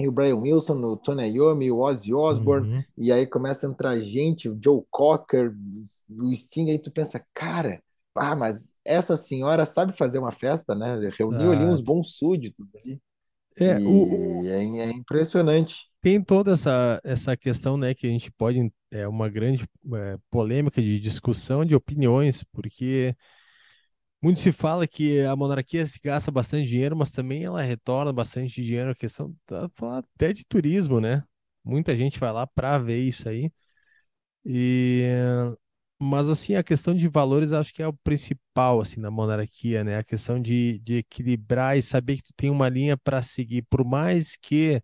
e 0.00 0.06
o 0.08 0.12
Brian 0.12 0.36
Wilson, 0.36 0.76
o 0.84 0.96
Tony 0.96 1.28
Iommi, 1.30 1.70
o 1.72 1.80
Ozzy 1.80 2.14
Osbourne, 2.14 2.66
uhum. 2.66 2.84
e 2.96 3.10
aí 3.12 3.26
começa 3.26 3.66
a 3.66 3.70
entrar 3.70 3.98
gente, 4.00 4.48
o 4.48 4.58
Joe 4.62 4.82
Cocker, 4.90 5.52
o 6.10 6.34
Sting, 6.34 6.70
aí 6.70 6.78
tu 6.78 6.90
pensa, 6.92 7.24
cara, 7.34 7.82
ah, 8.14 8.36
mas 8.36 8.72
essa 8.84 9.16
senhora 9.16 9.64
sabe 9.64 9.96
fazer 9.96 10.18
uma 10.18 10.32
festa, 10.32 10.74
né? 10.74 10.98
Reuniu 11.18 11.52
ali 11.52 11.64
uns 11.64 11.80
bons 11.80 12.16
súditos 12.16 12.74
ali, 12.74 13.00
É, 13.60 13.80
o, 13.84 13.90
e 13.92 14.46
o- 14.46 14.48
é, 14.48 14.64
é 14.88 14.90
impressionante. 14.92 15.86
tem 16.00 16.22
toda 16.22 16.52
essa, 16.52 17.00
essa 17.04 17.36
questão, 17.36 17.76
né, 17.76 17.94
que 17.94 18.06
a 18.06 18.10
gente 18.10 18.30
pode 18.32 18.72
é 18.90 19.06
uma 19.08 19.28
grande 19.28 19.64
é, 19.94 20.18
polêmica 20.30 20.80
de 20.82 20.98
discussão 21.00 21.64
de 21.64 21.74
opiniões, 21.74 22.42
porque 22.44 23.16
muito 24.20 24.40
se 24.40 24.50
fala 24.52 24.86
que 24.86 25.20
a 25.22 25.36
monarquia 25.36 25.86
se 25.86 26.00
gasta 26.02 26.30
bastante 26.30 26.68
dinheiro, 26.68 26.96
mas 26.96 27.10
também 27.12 27.44
ela 27.44 27.62
retorna 27.62 28.12
bastante 28.12 28.62
dinheiro, 28.62 28.90
a 28.90 28.94
questão 28.94 29.34
tá, 29.46 29.68
até 29.98 30.32
de 30.32 30.44
turismo, 30.44 31.00
né? 31.00 31.22
Muita 31.64 31.96
gente 31.96 32.18
vai 32.18 32.32
lá 32.32 32.46
para 32.46 32.78
ver 32.78 32.98
isso 33.06 33.28
aí. 33.28 33.52
E 34.44 35.04
mas 36.00 36.28
assim, 36.30 36.54
a 36.54 36.62
questão 36.62 36.94
de 36.94 37.08
valores 37.08 37.52
acho 37.52 37.74
que 37.74 37.82
é 37.82 37.86
o 37.88 37.92
principal 37.92 38.80
assim 38.80 39.00
na 39.00 39.10
monarquia, 39.10 39.82
né? 39.84 39.98
A 39.98 40.04
questão 40.04 40.40
de, 40.40 40.78
de 40.80 40.98
equilibrar 40.98 41.76
e 41.76 41.82
saber 41.82 42.16
que 42.16 42.22
tu 42.24 42.32
tem 42.36 42.50
uma 42.50 42.68
linha 42.68 42.96
para 42.96 43.22
seguir, 43.22 43.62
por 43.68 43.84
mais 43.84 44.36
que 44.36 44.82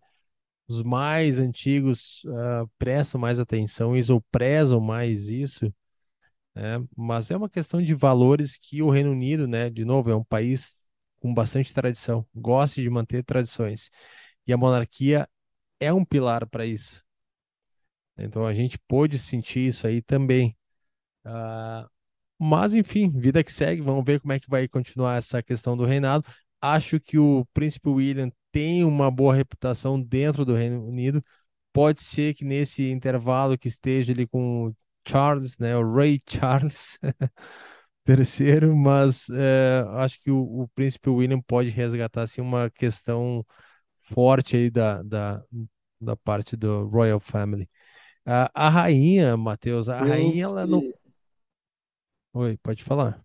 os 0.68 0.82
mais 0.82 1.38
antigos 1.38 2.24
uh, 2.24 2.70
prestam 2.78 3.20
mais 3.20 3.38
atenção 3.38 3.96
isso 3.96 4.14
ou 4.14 4.20
prezam 4.30 4.80
mais 4.80 5.28
isso, 5.28 5.72
né? 6.54 6.84
Mas 6.96 7.30
é 7.30 7.36
uma 7.36 7.50
questão 7.50 7.82
de 7.82 7.94
valores 7.94 8.56
que 8.56 8.82
o 8.82 8.90
Reino 8.90 9.10
Unido, 9.12 9.46
né, 9.48 9.70
de 9.70 9.84
novo, 9.84 10.10
é 10.10 10.16
um 10.16 10.24
país 10.24 10.90
com 11.20 11.34
bastante 11.34 11.72
tradição, 11.74 12.26
gosta 12.34 12.80
de 12.80 12.90
manter 12.90 13.24
tradições. 13.24 13.90
E 14.46 14.52
a 14.52 14.56
monarquia 14.56 15.28
é 15.80 15.92
um 15.92 16.04
pilar 16.04 16.46
para 16.48 16.66
isso. 16.66 17.02
Então 18.16 18.46
a 18.46 18.54
gente 18.54 18.78
pôde 18.78 19.18
sentir 19.18 19.66
isso 19.66 19.86
aí 19.86 20.00
também. 20.02 20.56
Uh, 21.24 21.88
mas 22.38 22.74
enfim, 22.74 23.10
vida 23.10 23.42
que 23.44 23.52
segue, 23.52 23.82
vamos 23.82 24.04
ver 24.04 24.20
como 24.20 24.32
é 24.32 24.40
que 24.40 24.50
vai 24.50 24.68
continuar 24.68 25.16
essa 25.18 25.42
questão 25.42 25.76
do 25.76 25.84
reinado. 25.84 26.24
Acho 26.66 26.98
que 26.98 27.18
o 27.18 27.44
príncipe 27.52 27.90
William 27.90 28.30
tem 28.50 28.84
uma 28.84 29.10
boa 29.10 29.34
reputação 29.34 30.00
dentro 30.00 30.46
do 30.46 30.54
Reino 30.54 30.82
Unido. 30.82 31.22
Pode 31.74 32.02
ser 32.02 32.32
que 32.32 32.42
nesse 32.42 32.90
intervalo 32.90 33.58
que 33.58 33.68
esteja 33.68 34.12
ali 34.14 34.26
com 34.26 34.68
o 34.68 34.76
Charles, 35.06 35.58
né, 35.58 35.76
o 35.76 35.94
Ray 35.94 36.18
Charles, 36.26 36.98
terceiro, 38.02 38.74
mas 38.74 39.28
é, 39.28 39.84
acho 39.98 40.22
que 40.22 40.30
o, 40.30 40.62
o, 40.62 40.68
príncipe 40.68 41.10
William 41.10 41.38
pode 41.42 41.68
resgatar 41.68 42.22
assim, 42.22 42.40
uma 42.40 42.70
questão 42.70 43.44
forte 44.00 44.56
aí 44.56 44.70
da, 44.70 45.02
da, 45.02 45.44
da 46.00 46.16
parte 46.16 46.56
do 46.56 46.86
Royal 46.88 47.20
Family. 47.20 47.68
A, 48.24 48.50
a 48.54 48.70
rainha, 48.70 49.36
Matheus, 49.36 49.90
a 49.90 49.98
Príncipe... 49.98 50.18
rainha, 50.18 50.44
ela 50.44 50.66
não. 50.66 50.82
Oi, 52.32 52.56
pode 52.62 52.82
falar. 52.82 53.22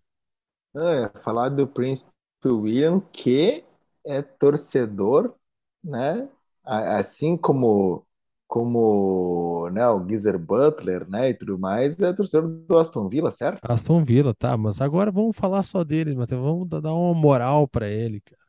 É, 0.76 1.18
falar 1.20 1.48
do 1.48 1.66
príncipe 1.66 2.19
William, 2.48 3.00
que 3.12 3.64
é 4.04 4.22
torcedor, 4.22 5.34
né? 5.82 6.28
Assim 6.64 7.36
como 7.36 8.04
como 8.46 9.70
né, 9.70 9.88
o 9.88 10.04
Geezer 10.08 10.36
Butler, 10.36 11.08
né, 11.08 11.28
e 11.28 11.34
tudo 11.34 11.56
mais, 11.56 11.96
é 12.00 12.12
torcedor 12.12 12.48
do 12.48 12.78
Aston 12.78 13.08
Villa, 13.08 13.30
certo? 13.30 13.60
Aston 13.62 14.04
Villa, 14.04 14.34
tá, 14.34 14.56
mas 14.56 14.80
agora 14.80 15.12
vamos 15.12 15.36
falar 15.36 15.62
só 15.62 15.84
dele, 15.84 16.16
Matheus, 16.16 16.42
vamos 16.42 16.68
dar 16.68 16.92
uma 16.92 17.14
moral 17.14 17.68
para 17.68 17.88
ele, 17.88 18.20
cara. 18.20 18.40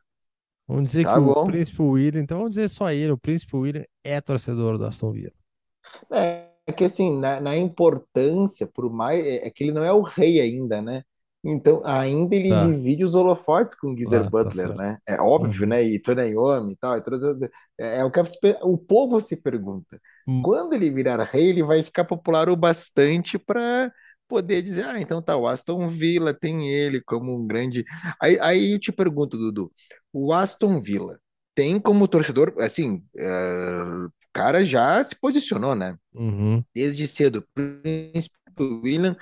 Vamos 0.66 0.86
dizer 0.90 1.04
Tá 1.04 1.14
que 1.14 1.20
o 1.20 1.32
bom. 1.32 1.46
Príncipe 1.46 1.82
William, 1.82 2.20
então 2.20 2.38
vamos 2.38 2.54
dizer 2.54 2.68
só 2.68 2.90
ele, 2.90 3.12
o 3.12 3.18
Príncipe 3.18 3.56
William 3.56 3.84
é 4.02 4.20
torcedor 4.20 4.76
do 4.76 4.86
Aston 4.86 5.12
Villa. 5.12 5.32
É, 6.10 6.48
é 6.66 6.72
que 6.72 6.84
assim, 6.84 7.18
na, 7.18 7.40
na 7.40 7.56
importância, 7.56 8.66
por 8.66 8.90
mais. 8.92 9.24
É, 9.24 9.46
é 9.46 9.50
que 9.50 9.64
ele 9.64 9.72
não 9.72 9.84
é 9.84 9.92
o 9.92 10.02
rei 10.02 10.40
ainda, 10.40 10.80
né? 10.80 11.02
Então, 11.44 11.82
ainda 11.84 12.36
ele 12.36 12.54
Tá, 12.54 12.56
divide 12.56 13.04
os 13.04 13.14
holofotes 13.14 13.74
com 13.76 13.92
o 13.92 13.96
Geezer 13.96 14.22
ah, 14.22 14.30
tá 14.38 14.50
Butler, 14.52 14.74
né? 14.74 14.98
É 15.06 15.20
óbvio, 15.20 15.66
Uhum. 15.66 15.66
né? 15.66 15.82
E 15.82 15.98
Tony 16.00 16.30
Iommi 16.30 16.72
e 16.74 16.76
tal. 16.76 16.96
E 16.96 17.02
todas 17.02 17.22
as- 17.24 17.42
é, 17.78 17.98
é 17.98 18.04
o 18.04 18.10
que 18.10 18.20
o 18.62 18.78
povo 18.78 19.20
se 19.20 19.36
pergunta. 19.36 20.00
Hum, 20.26 20.40
Quando 20.40 20.74
ele 20.74 20.90
virar 20.90 21.22
rei, 21.24 21.48
ele 21.50 21.62
vai 21.62 21.82
ficar 21.82 22.04
popular 22.04 22.48
o 22.48 22.56
bastante 22.56 23.38
para 23.38 23.92
poder 24.28 24.62
dizer: 24.62 24.84
ah, 24.84 25.00
então 25.00 25.22
tá, 25.22 25.36
o 25.36 25.46
Aston 25.46 25.88
Villa 25.88 26.32
tem 26.34 26.68
ele 26.68 27.00
como 27.00 27.34
um 27.36 27.46
grande. 27.46 27.84
Aí, 28.20 28.38
aí 28.40 28.72
eu 28.72 28.78
te 28.80 28.92
pergunto, 28.92 29.36
Dudu, 29.38 29.70
o 30.12 30.32
Aston 30.32 30.80
Villa 30.80 31.18
tem 31.54 31.78
como 31.80 32.08
torcedor, 32.08 32.54
assim, 32.58 33.04
é, 33.16 33.24
o 34.06 34.10
cara 34.32 34.64
já 34.64 35.02
se 35.04 35.14
posicionou, 35.16 35.74
né? 35.74 35.96
Uhum. 36.14 36.64
Desde 36.74 37.06
cedo, 37.06 37.46
Príncipe 37.54 38.34
William 38.60 39.16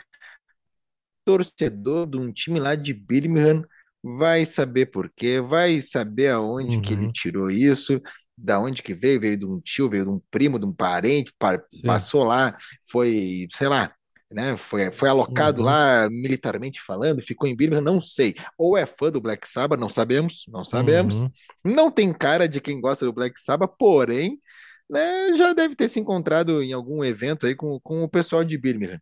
torcedor 1.25 2.07
de 2.09 2.19
um 2.19 2.33
time 2.33 2.59
lá 2.61 2.75
de 2.75 2.93
Birmingham 2.95 3.63
vai 4.03 4.47
saber 4.47 4.87
por 4.87 5.11
quê, 5.15 5.41
vai 5.41 5.81
saber 5.83 6.29
aonde 6.31 6.79
que 6.79 6.93
ele 6.95 7.07
Uhum. 7.07 7.11
tirou 7.11 7.51
isso, 7.51 8.01
da 8.37 8.59
onde 8.59 8.83
que 8.83 8.95
veio, 8.95 9.21
veio 9.21 9.37
de 9.37 9.45
um 9.47 9.61
tio, 9.61 9.89
veio 9.91 10.05
de 10.05 10.11
um 10.11 10.21
primo, 10.31 10.59
de 10.59 10.67
um 10.67 10.75
parente, 10.75 11.33
pa- 11.39 11.63
Sim. 11.71 11.85
passou 11.85 12.25
lá, 12.25 12.57
foi, 12.91 13.47
sei 13.53 13.69
lá, 13.69 13.93
né, 14.33 14.57
foi, 14.57 14.91
foi 14.93 15.09
alocado 15.09 15.61
Uhum. 15.61 15.63
lá 15.63 16.09
militarmente 16.11 16.81
falando, 16.81 17.21
ficou 17.23 17.49
em 17.49 17.57
Birmingham, 17.57 17.83
não 17.83 18.01
sei. 18.01 18.35
Ou 18.59 18.77
é 18.79 18.87
fã 18.87 19.11
do 19.11 19.21
Black 19.21 19.47
Sabbath, 19.49 19.79
não 19.79 19.89
sabemos, 19.91 20.45
não 20.49 20.65
sabemos. 20.65 21.25
Uhum. 21.25 21.33
Não 21.65 21.91
tem 21.91 22.13
cara 22.13 22.49
de 22.49 22.61
quem 22.61 22.81
gosta 22.81 23.05
do 23.05 23.13
Black 23.13 23.39
Sabbath, 23.41 23.75
porém, 23.79 24.41
né, 24.89 25.37
já 25.37 25.53
deve 25.53 25.75
ter 25.77 25.89
se 25.89 26.01
encontrado 26.01 26.63
em 26.63 26.73
algum 26.73 27.05
evento 27.05 27.47
aí 27.47 27.55
com, 27.55 27.79
com 27.81 28.03
o 28.03 28.09
pessoal 28.09 28.45
de 28.45 28.57
Birmingham. 28.59 28.99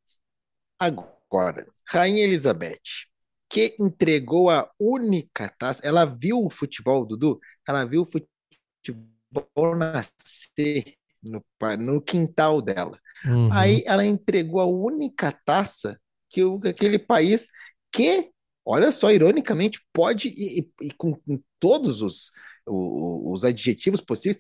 Agora, 0.79 1.67
Rainha 1.88 2.23
Elizabeth, 2.23 3.09
que 3.49 3.75
entregou 3.80 4.50
a 4.50 4.71
única 4.78 5.52
taça, 5.59 5.80
ela 5.87 6.04
viu 6.04 6.45
o 6.45 6.50
futebol, 6.50 7.07
Dudu, 7.07 7.40
ela 7.66 7.85
viu 7.85 8.02
o 8.02 8.07
futebol 8.07 9.75
nascer 9.75 10.95
no, 11.23 11.42
no 11.78 12.02
quintal 12.02 12.61
dela. 12.61 12.99
Uhum. 13.25 13.49
Aí 13.52 13.83
ela 13.87 14.04
entregou 14.04 14.61
a 14.61 14.66
única 14.66 15.33
taça 15.33 15.99
que 16.28 16.45
o, 16.45 16.61
aquele 16.64 16.99
país 16.99 17.49
que, 17.90 18.30
olha 18.66 18.92
só, 18.92 19.11
ironicamente, 19.11 19.80
pode, 19.92 20.28
e, 20.28 20.71
e 20.83 20.90
com, 20.92 21.14
com, 21.14 21.40
todos 21.59 22.02
os, 22.02 22.30
os, 22.66 23.40
os 23.40 23.45
adjetivos 23.45 24.02
possíveis, 24.02 24.38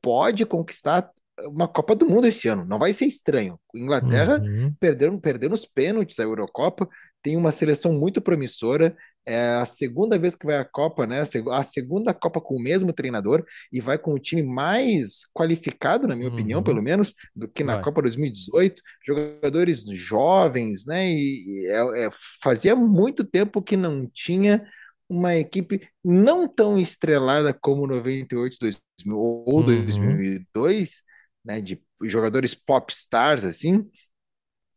pode 0.00 0.46
conquistar 0.46 1.10
uma 1.48 1.68
Copa 1.68 1.94
do 1.94 2.06
Mundo 2.08 2.26
esse 2.26 2.48
ano. 2.48 2.64
Não 2.64 2.78
vai 2.78 2.92
ser 2.92 3.06
estranho. 3.06 3.58
Inglaterra 3.74 4.40
Uhum. 4.42 4.74
perderam, 4.80 5.18
perderam 5.20 5.54
os 5.54 5.66
pênaltis 5.66 6.18
a 6.18 6.22
Eurocopa, 6.22 6.88
tem 7.22 7.36
uma 7.36 7.52
seleção 7.52 7.92
muito 7.92 8.20
promissora. 8.22 8.96
É 9.28 9.56
a 9.56 9.64
segunda 9.64 10.16
vez 10.18 10.34
que 10.36 10.46
vai 10.46 10.56
à 10.56 10.64
Copa, 10.64 11.06
né? 11.06 11.20
A 11.50 11.62
segunda 11.62 12.14
Copa 12.14 12.40
com 12.40 12.54
o 12.56 12.62
mesmo 12.62 12.92
treinador 12.92 13.44
e 13.72 13.80
vai 13.80 13.98
com 13.98 14.12
o 14.14 14.18
time 14.18 14.42
mais 14.42 15.22
qualificado, 15.34 16.06
na 16.06 16.14
minha 16.16 16.28
opinião, 16.28 16.58
Uhum. 16.60 16.64
pelo 16.64 16.80
menos, 16.82 17.12
do 17.34 17.48
que 17.48 17.64
na 17.64 17.74
Vai. 17.74 17.82
Copa 17.84 18.00
2018. 18.02 18.80
Jogadores 19.04 19.84
jovens, 19.90 20.86
né? 20.86 21.10
E 21.10 21.66
é, 21.68 22.06
é, 22.06 22.10
fazia 22.42 22.74
muito 22.76 23.24
tempo 23.24 23.60
que 23.62 23.76
não 23.76 24.08
tinha 24.12 24.64
uma 25.08 25.36
equipe 25.36 25.88
não 26.04 26.48
tão 26.48 26.78
estrelada 26.78 27.52
como 27.52 27.86
98, 27.86 28.56
2000 28.60 29.16
ou 29.18 29.58
Uhum. 29.58 29.64
2002, 29.64 31.02
né? 31.46 31.60
De 31.60 31.80
jogadores 32.02 32.54
pop 32.54 32.92
stars 32.92 33.44
assim, 33.44 33.88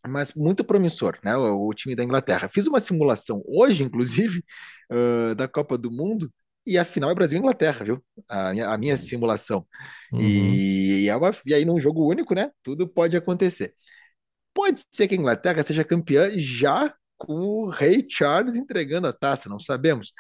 mas 0.08 0.34
muito 0.34 0.64
promissor, 0.64 1.18
né? 1.24 1.36
O, 1.36 1.68
o, 1.68 1.74
time 1.74 1.96
da 1.96 2.04
Inglaterra. 2.04 2.48
Fiz 2.48 2.68
uma 2.68 2.80
simulação 2.80 3.44
hoje, 3.46 3.84
inclusive, 3.84 4.44
uh, 4.92 5.34
da 5.36 5.48
Copa 5.48 5.78
do 5.78 5.92
Mundo, 5.92 6.32
e 6.66 6.78
a 6.78 6.86
final 6.86 7.10
é 7.10 7.16
Brasil 7.16 7.38
e 7.38 7.40
Inglaterra, 7.40 7.84
viu? 7.84 8.04
A 8.30 8.54
minha, 8.54 8.68
a 8.70 8.78
minha 8.78 8.98
simulação. 8.98 9.66
Uhum. 10.14 10.20
E, 10.22 11.06
e, 11.06 11.10
é 11.10 11.16
uma, 11.16 11.32
e 11.46 11.54
aí, 11.54 11.66
num 11.66 11.82
jogo 11.82 12.08
único, 12.08 12.36
né? 12.36 12.52
Tudo 12.62 12.88
pode 12.88 13.18
acontecer. 13.18 13.74
Pode 14.54 14.84
ser 14.92 15.08
que 15.08 15.16
a 15.16 15.18
Inglaterra 15.18 15.64
seja 15.64 15.84
campeã 15.84 16.30
já 16.38 16.94
com 17.18 17.34
o 17.34 17.70
Rei 17.70 18.06
Charles 18.10 18.56
entregando 18.56 19.08
a 19.08 19.14
taça, 19.14 19.50
não 19.50 19.60
sabemos. 19.60 20.14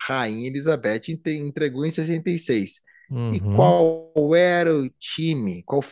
Rainha 0.00 0.48
Elizabeth 0.48 1.10
entregou 1.26 1.86
em 1.86 1.90
66. 1.90 2.80
E 3.32 3.40
Uhum. 3.40 3.52
qual 3.54 4.34
era 4.36 4.74
o 4.74 4.88
time? 4.90 5.62
Qual 5.64 5.82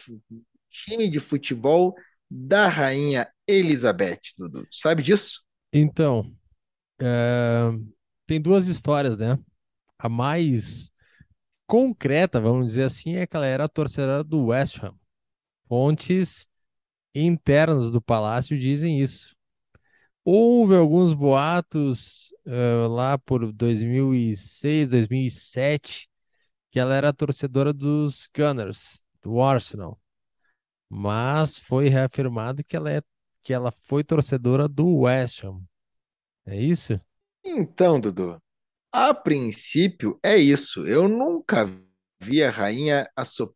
time 0.70 1.08
de 1.10 1.20
futebol 1.20 1.94
da 2.30 2.68
rainha 2.68 3.28
Elizabeth, 3.46 4.20
Dudu? 4.38 4.66
Sabe 4.70 5.02
disso? 5.02 5.42
Então, 5.72 6.32
é, 7.00 7.70
tem 8.26 8.40
duas 8.40 8.66
histórias, 8.66 9.16
né? 9.16 9.38
A 9.98 10.08
mais 10.08 10.90
concreta, 11.66 12.40
vamos 12.40 12.66
dizer 12.66 12.84
assim, 12.84 13.16
é 13.16 13.26
que 13.26 13.36
ela 13.36 13.46
era 13.46 13.68
torcedora 13.68 14.24
do 14.24 14.46
West 14.46 14.78
Ham. 14.82 14.94
Fontes 15.68 16.46
internas 17.14 17.90
do 17.92 18.02
palácio 18.02 18.58
dizem 18.58 19.00
isso. 19.00 19.34
Houve 20.24 20.76
alguns 20.76 21.14
boatos 21.14 22.32
uh, 22.46 22.88
lá 22.88 23.18
por 23.18 23.52
2006, 23.52 24.88
2007, 24.88 26.09
que 26.70 26.78
ela 26.78 26.94
era 26.94 27.12
torcedora 27.12 27.72
dos 27.72 28.28
Gunners, 28.34 29.02
do 29.22 29.40
Arsenal. 29.42 30.00
Mas 30.88 31.58
foi 31.58 31.88
reafirmado 31.88 32.64
que 32.64 32.76
ela, 32.76 32.90
é, 32.90 33.02
que 33.42 33.52
ela 33.52 33.70
foi 33.70 34.02
torcedora 34.04 34.68
do 34.68 35.00
West 35.00 35.44
Ham. 35.44 35.62
É 36.46 36.60
isso? 36.60 37.00
Então, 37.44 38.00
Dudu, 38.00 38.38
a 38.92 39.14
princípio 39.14 40.18
é 40.22 40.36
isso. 40.36 40.86
Eu 40.86 41.08
nunca 41.08 41.66
vi 42.20 42.42
a 42.42 42.50
rainha 42.50 43.08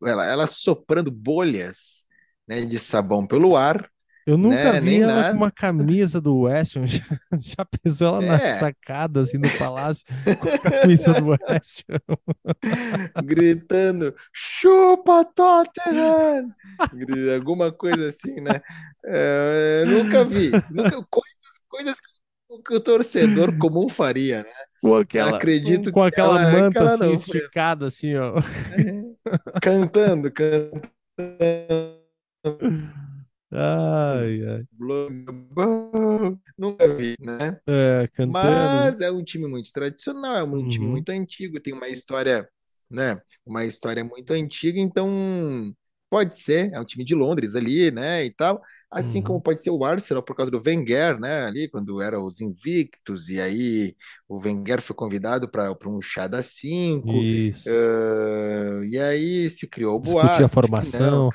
ela, 0.02 0.24
ela 0.24 0.46
soprando 0.46 1.10
bolhas 1.10 2.06
né, 2.46 2.64
de 2.64 2.78
sabão 2.78 3.26
pelo 3.26 3.56
ar, 3.56 3.90
Eu 4.26 4.38
nunca 4.38 4.72
né, 4.72 4.80
vi 4.80 4.90
nem 4.90 5.02
ela 5.02 5.12
com 5.12 5.20
nada. 5.20 5.36
uma 5.36 5.50
camisa 5.50 6.20
do 6.20 6.40
West 6.40 6.76
Ham. 6.76 6.86
Já, 6.86 7.02
já 7.34 7.64
pensou 7.64 8.06
ela 8.08 8.20
na 8.22 8.36
É, 8.36 8.54
sacada, 8.54 9.20
assim, 9.20 9.36
no 9.36 9.50
palácio, 9.58 10.04
com 10.40 10.48
a 10.48 10.58
camisa 10.58 11.12
do 11.14 11.26
West 11.28 11.82
Ham? 11.90 12.16
gritando, 13.24 14.14
chupa 14.32 15.24
Tottenham! 15.24 16.54
Alguma 17.34 17.70
coisa 17.70 18.08
assim, 18.08 18.40
né? 18.40 18.62
É, 19.04 19.84
nunca 19.86 20.24
vi. 20.24 20.50
Nunca, 20.70 21.02
coisas, 21.10 21.60
coisas 21.68 21.96
que 22.66 22.74
o 22.74 22.80
torcedor 22.80 23.56
comum 23.58 23.88
faria, 23.88 24.42
né? 24.42 24.50
Com 24.80 24.96
aquela, 24.96 25.30
com, 25.30 25.36
Acredito 25.36 25.92
com 25.92 26.00
que 26.00 26.06
aquela 26.08 26.40
ela, 26.42 26.52
manta, 26.52 26.78
ela 26.78 26.94
assim, 26.94 27.12
esticada, 27.14 27.86
assim, 27.88 28.14
ó. 28.16 28.34
Cantando, 29.60 30.30
cantando. 30.30 30.82
Ai, 33.54 34.42
ai. 34.52 34.66
Nunca 36.58 36.86
vi, 36.94 37.16
né? 37.20 37.60
É, 37.66 38.08
cantando. 38.08 38.78
Mas 38.78 39.00
é 39.00 39.10
um 39.10 39.24
time 39.24 39.46
muito 39.48 39.72
tradicional, 39.72 40.36
é 40.36 40.44
um 40.44 40.66
time 40.66 40.86
Uhum, 40.86 40.88
muito 40.88 41.10
antigo, 41.10 41.60
tem 41.60 41.72
uma 41.74 41.88
história, 41.88 42.48
né? 42.90 43.20
Uma 43.46 43.64
história 43.64 44.04
muito 44.04 44.32
antiga, 44.32 44.78
então 44.80 45.74
pode 46.10 46.36
ser, 46.36 46.72
é 46.72 46.80
um 46.80 46.84
time 46.84 47.04
de 47.04 47.14
Londres 47.14 47.56
ali, 47.56 47.90
né? 47.90 48.24
E 48.24 48.30
tal. 48.34 48.62
Assim 48.90 49.22
como 49.22 49.40
uhum. 49.40 49.42
pode 49.42 49.62
ser 49.62 49.70
o 49.70 49.84
Arsenal 49.84 50.22
por 50.22 50.36
causa 50.36 50.50
do 50.52 50.62
Wenger, 50.64 51.18
né? 51.20 51.44
Ali, 51.46 51.68
quando 51.68 52.00
eram 52.02 52.24
os 52.26 52.40
invictos, 52.40 53.28
e 53.28 53.40
aí 53.40 53.96
o 54.28 54.38
Wenger 54.38 54.80
foi 54.82 54.96
convidado 54.96 55.50
para 55.50 55.74
um 55.88 56.00
chá 56.00 56.26
das 56.28 56.46
cinco, 56.46 57.28
Isso. 57.48 57.66
eh, 57.66 58.80
e 58.90 58.98
aí 58.98 59.50
se 59.50 59.66
criou 59.68 59.96
o 59.96 60.00
Discutir 60.00 60.44
a 60.44 60.48
boato 60.48 60.58
que 60.70 60.86
não, 60.86 61.26
formação. 61.26 61.34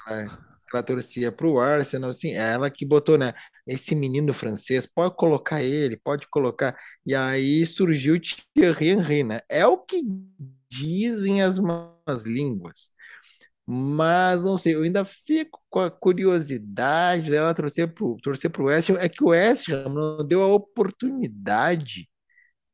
Ela, 0.73 0.83
torcia 0.83 1.31
para 1.31 1.47
o 1.47 1.59
Arsenal, 1.59 2.09
assim, 2.09 2.31
é 2.31 2.53
ela 2.53 2.69
que 2.69 2.85
botou, 2.85 3.17
né? 3.17 3.33
Esse 3.67 3.95
menino 3.95 4.33
francês, 4.33 4.85
pode 4.87 5.15
colocar 5.15 5.61
ele, 5.63 5.97
pode 5.97 6.27
colocar. 6.29 6.77
E 7.05 7.15
aí 7.15 7.65
surgiu 7.65 8.15
o 8.15 8.19
Thierry 8.19 8.89
Henry, 8.89 9.23
né? 9.23 9.39
É 9.49 9.65
o 9.65 9.77
que 9.77 10.01
dizem 10.69 11.41
as 11.41 11.59
más 11.59 12.25
línguas. 12.25 12.91
Mas 13.65 14.43
não 14.43 14.57
sei, 14.57 14.75
eu 14.75 14.83
ainda 14.83 15.05
fico 15.05 15.59
com 15.69 15.79
a 15.79 15.91
curiosidade 15.91 17.29
dela 17.29 17.53
torcer 17.53 17.93
pro, 17.93 18.17
torcer 18.23 18.49
pro 18.49 18.65
West 18.65 18.89
Ham. 18.89 18.97
É 18.99 19.07
que 19.09 19.23
o 19.23 19.27
West 19.29 19.69
Ham 19.69 19.89
não 19.89 20.27
deu 20.27 20.41
a 20.41 20.47
oportunidade 20.47 22.09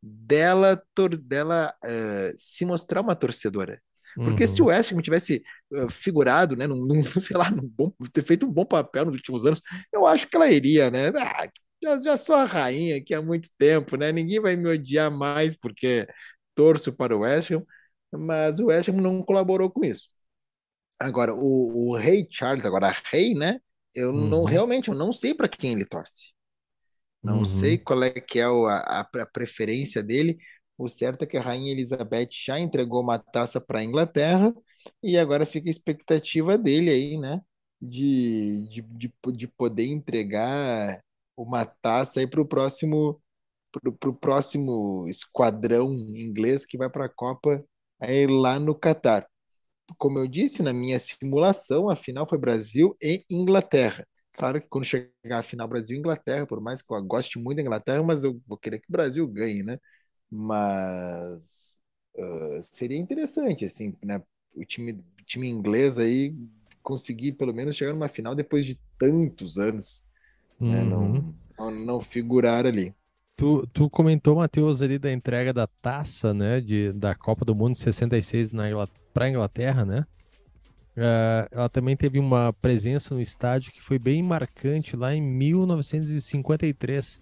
dela, 0.02 0.82
dela 1.22 1.74
eh, 1.84 2.34
se 2.38 2.66
mostrar 2.66 3.02
uma 3.02 3.16
torcedora. 3.16 3.82
Porque 4.24 4.48
se 4.48 4.62
o 4.62 4.65
Uhum, 4.65 4.67
West 4.67 4.91
Ham 4.91 5.01
tivesse 5.01 5.43
eh, 5.74 5.89
figurado, 5.89 6.55
né, 6.55 6.67
num, 6.67 6.77
num, 6.86 7.01
sei 7.03 7.38
lá, 7.38 7.50
num 7.51 7.67
bom, 7.67 7.91
ter 8.13 8.24
feito 8.24 8.45
um 8.45 8.51
bom 8.51 8.65
papel 8.65 9.05
nos 9.05 9.13
últimos 9.15 9.45
anos, 9.45 9.62
eu 9.93 10.05
acho 10.07 10.27
que 10.27 10.36
ela 10.36 10.50
iria, 10.51 10.89
né? 10.91 11.10
Ah, 11.17 11.48
já, 11.84 12.01
já 12.01 12.17
sou 12.17 12.36
a 12.36 12.45
rainha 12.45 12.98
aqui 12.98 13.13
há 13.13 13.22
muito 13.22 13.50
tempo, 13.57 13.98
né? 13.98 14.12
Ninguém 14.12 14.39
vai 14.41 14.55
me 14.55 14.69
odiar 14.69 15.12
mais 15.12 15.55
porque 15.55 16.07
torço 16.55 16.93
para 16.93 17.15
o 17.15 17.19
West 17.22 17.51
Ham, 17.51 17.63
mas 18.12 18.60
o 18.60 18.65
West 18.67 18.89
Ham 18.89 18.93
não 19.01 19.22
colaborou 19.24 19.69
com 19.72 19.84
isso. 19.86 20.10
Agora, 21.00 21.34
o, 21.34 21.91
o 21.91 21.98
Rei 21.98 22.27
Charles, 22.29 22.65
agora 22.65 22.93
Rei, 23.12 23.34
né? 23.36 23.60
Eu 23.93 24.12
não 24.13 24.43
uhum, 24.43 24.45
realmente 24.45 24.89
eu 24.89 24.95
não 24.95 25.13
sei 25.13 25.34
para 25.34 25.47
quem 25.49 25.73
ele 25.73 25.86
torce. 25.86 26.34
Não 27.23 27.43
sei 27.45 27.78
uhum. 27.78 27.80
qual 27.80 28.04
é 28.04 28.12
que 28.12 28.39
é 28.39 28.43
a 28.45 29.01
a 29.01 29.25
preferência 29.25 30.04
dele. 30.04 30.38
O 30.78 30.88
certo 30.90 31.24
é 31.24 31.26
que 31.28 31.38
a 31.38 31.42
Rainha 31.42 31.72
Elizabeth 31.72 32.28
já 32.32 32.60
entregou 32.60 33.02
uma 33.02 33.18
taça 33.20 33.62
para 33.62 33.80
a 33.80 33.84
Inglaterra 33.84 34.54
e 35.02 35.18
agora 35.18 35.46
fica 35.46 35.70
a 35.70 35.72
expectativa 35.72 36.58
dele 36.58 36.90
aí, 36.92 37.18
né? 37.18 37.42
De, 37.82 38.68
de, 38.70 38.82
de, 38.82 39.14
de 39.34 39.48
poder 39.48 39.86
entregar 39.88 41.02
uma 41.38 41.66
taça 41.66 42.20
aí 42.20 42.28
para 42.28 42.42
o 42.42 42.46
próximo, 42.48 43.22
pro, 43.72 43.94
pro 43.94 44.14
próximo 44.16 45.08
esquadrão 45.10 45.94
inglês 45.96 46.66
que 46.66 46.78
vai 46.78 46.90
para 46.90 47.06
a 47.06 47.10
Copa 47.10 47.64
aí 48.02 48.28
lá 48.28 48.60
no 48.60 48.76
Catar 48.76 49.28
como 49.98 50.20
eu 50.20 50.28
disse, 50.28 50.64
na 50.64 50.74
minha 50.74 51.00
simulação, 51.00 51.90
a 51.90 51.96
final 51.96 52.26
foi 52.28 52.38
Brasil 52.38 52.96
e 53.02 53.24
Inglaterra. 53.30 54.06
Claro 54.34 54.60
que 54.62 54.68
quando 54.68 54.86
chegar 54.86 55.10
a 55.40 55.44
final 55.44 55.68
Brasil 55.68 55.96
e 55.96 56.00
Inglaterra, 56.00 56.46
por 56.46 56.62
mais 56.62 56.82
que 56.82 56.94
eu 56.94 57.04
goste 57.04 57.40
muito 57.40 57.58
da 57.58 57.62
Inglaterra, 57.64 58.04
mas 58.04 58.24
eu 58.24 58.42
vou 58.48 58.58
querer 58.58 58.80
que 58.80 58.90
o 58.90 58.92
Brasil 58.92 59.28
ganhe, 59.28 59.64
né? 59.64 59.78
Mas 60.36 61.78
uh, 62.17 62.62
seria 62.63 62.98
interessante, 62.98 63.65
assim, 63.65 63.95
né? 64.04 64.21
O 64.56 64.63
time, 64.65 64.93
o 64.93 65.24
time 65.26 65.48
inglês 65.50 65.98
aí 66.00 66.36
conseguir 66.84 67.34
pelo 67.34 67.54
menos 67.54 67.76
chegar 67.76 67.93
numa 67.93 68.10
final 68.10 68.36
depois 68.36 68.65
de 68.65 68.80
tantos 68.98 69.58
anos, 69.58 70.04
né? 70.67 70.84
Uhum. 70.84 70.86
Não, 70.86 71.36
não, 71.60 71.71
não 71.71 72.02
figurar 72.02 72.65
ali. 72.65 72.95
Tu, 73.38 73.67
tu 73.74 73.89
comentou, 73.89 74.36
Matheus, 74.38 74.82
ali 74.82 74.98
da 74.98 75.12
entrega 75.12 75.52
da 75.54 75.67
taça, 75.67 76.34
né, 76.34 76.62
de, 76.62 76.93
da 76.93 77.13
Copa 77.13 77.43
do 77.43 77.54
Mundo 77.54 77.74
de 77.74 77.80
66 77.80 78.50
na 78.52 78.69
Ingla- 78.69 78.88
pra 79.13 79.30
Inglaterra, 79.30 79.84
né? 79.86 80.06
Eh, 80.98 81.50
ela 81.52 81.69
também 81.69 81.98
teve 81.98 82.19
uma 82.19 82.54
presença 82.54 83.15
no 83.15 83.21
estádio 83.21 83.74
que 83.74 83.82
foi 83.82 84.00
bem 84.00 84.24
marcante 84.24 84.95
lá 84.98 85.15
em 85.15 85.21
1953, 85.21 87.21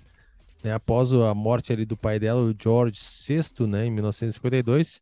né, 0.64 0.74
após 0.74 1.12
a 1.12 1.34
morte 1.34 1.74
ali 1.74 1.86
do 1.86 1.98
pai 1.98 2.20
dela, 2.20 2.42
o 2.42 2.56
George 2.58 3.00
VI, 3.00 3.68
né, 3.68 3.86
em 3.86 3.92
1952. 3.92 5.02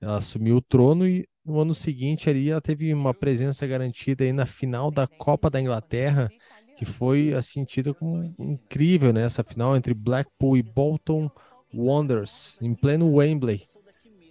Ela 0.00 0.18
assumiu 0.18 0.56
o 0.56 0.62
trono 0.62 1.06
e 1.06 1.26
no 1.44 1.60
ano 1.60 1.74
seguinte 1.74 2.28
ali 2.28 2.50
ela 2.50 2.60
teve 2.60 2.92
uma 2.92 3.14
presença 3.14 3.66
garantida 3.66 4.24
aí 4.24 4.32
na 4.32 4.46
final 4.46 4.90
da 4.90 5.06
Copa 5.06 5.48
da 5.48 5.60
Inglaterra, 5.60 6.30
que 6.76 6.84
foi 6.84 7.32
assim 7.32 7.64
tida 7.64 7.94
como 7.94 8.34
incrível, 8.38 9.12
né? 9.12 9.22
Essa 9.22 9.44
final 9.44 9.76
entre 9.76 9.94
Blackpool 9.94 10.56
e 10.56 10.62
Bolton 10.62 11.30
Wanderers, 11.72 12.60
em 12.60 12.74
pleno 12.74 13.12
Wembley. 13.14 13.62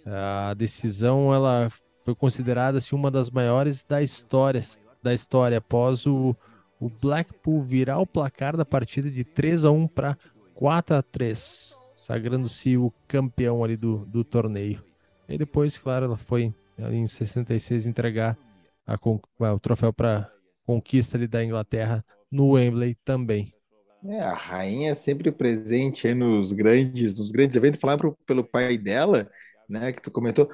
A 0.04 0.54
decisão 0.54 1.32
ela 1.32 1.70
foi 2.04 2.14
considerada 2.14 2.78
assim, 2.78 2.94
uma 2.94 3.10
das 3.10 3.30
maiores 3.30 3.84
da 3.84 4.02
história, 4.02 4.60
da 5.02 5.14
história 5.14 5.58
após 5.58 6.06
o, 6.06 6.36
o 6.80 6.88
Blackpool 6.88 7.62
virar 7.62 7.98
o 7.98 8.06
placar 8.06 8.56
da 8.56 8.64
partida 8.64 9.10
de 9.10 9.24
3 9.24 9.64
a 9.64 9.70
1 9.70 9.86
para 9.86 10.18
4 10.62 10.96
a 10.96 11.02
3, 11.02 11.76
sagrando-se 11.94 12.76
o 12.76 12.92
campeão 13.08 13.64
ali 13.64 13.76
do, 13.76 14.06
do 14.06 14.22
torneio. 14.24 14.80
E 15.28 15.36
depois, 15.36 15.76
claro, 15.76 16.06
ela 16.06 16.16
foi 16.16 16.54
ali 16.78 16.96
em 16.96 17.08
66 17.08 17.86
entregar 17.86 18.38
a 18.86 18.96
con- 18.96 19.20
o 19.38 19.58
troféu 19.60 19.92
para 19.92 20.30
conquista 20.64 21.16
ali 21.16 21.26
da 21.26 21.44
Inglaterra 21.44 22.04
no 22.30 22.52
Wembley 22.52 22.94
também. 23.04 23.52
É, 24.04 24.20
a 24.20 24.34
rainha 24.34 24.90
é 24.90 24.94
sempre 24.94 25.30
presente 25.30 26.08
aí 26.08 26.14
nos 26.14 26.52
grandes, 26.52 27.18
nos 27.18 27.30
grandes 27.30 27.56
eventos. 27.56 27.80
Falar 27.80 27.96
pro- 27.96 28.16
pelo 28.26 28.44
pai 28.44 28.76
dela, 28.76 29.30
né, 29.68 29.92
que 29.92 30.02
tu 30.02 30.10
comentou, 30.10 30.48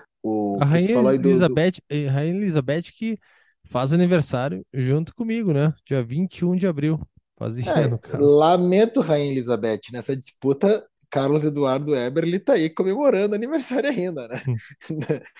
A 0.59 0.65
o 0.65 0.67
que 0.67 0.81
tu 0.81 0.91
Rainha 0.91 0.93
falou 0.93 1.11
aí 1.13 1.19
do, 1.19 1.41
do- 1.43 1.59
Elizabeth, 1.59 1.81
a 1.91 2.11
Rainha 2.11 2.37
Elizabeth 2.37 2.83
que 2.95 3.19
faz 3.65 3.93
aniversário 3.93 4.65
junto 4.75 5.15
comigo, 5.15 5.53
né? 5.53 5.73
Dia 5.87 6.03
21 6.03 6.57
de 6.57 6.67
abril. 6.67 6.99
Fazia, 7.39 7.65
É, 7.65 7.87
no 7.87 7.99
caso. 7.99 8.39
lamento, 8.39 9.01
Rainha 9.01 9.31
Elizabeth, 9.33 9.81
nessa 9.93 10.17
disputa, 10.17 10.87
Carlos 11.11 11.45
Eduardo 11.45 11.95
Eberle 11.95 12.39
tá 12.39 12.55
aí 12.55 12.69
comemorando 12.71 13.35
aniversário 13.35 13.89
ainda, 13.91 14.27
né? 14.29 14.43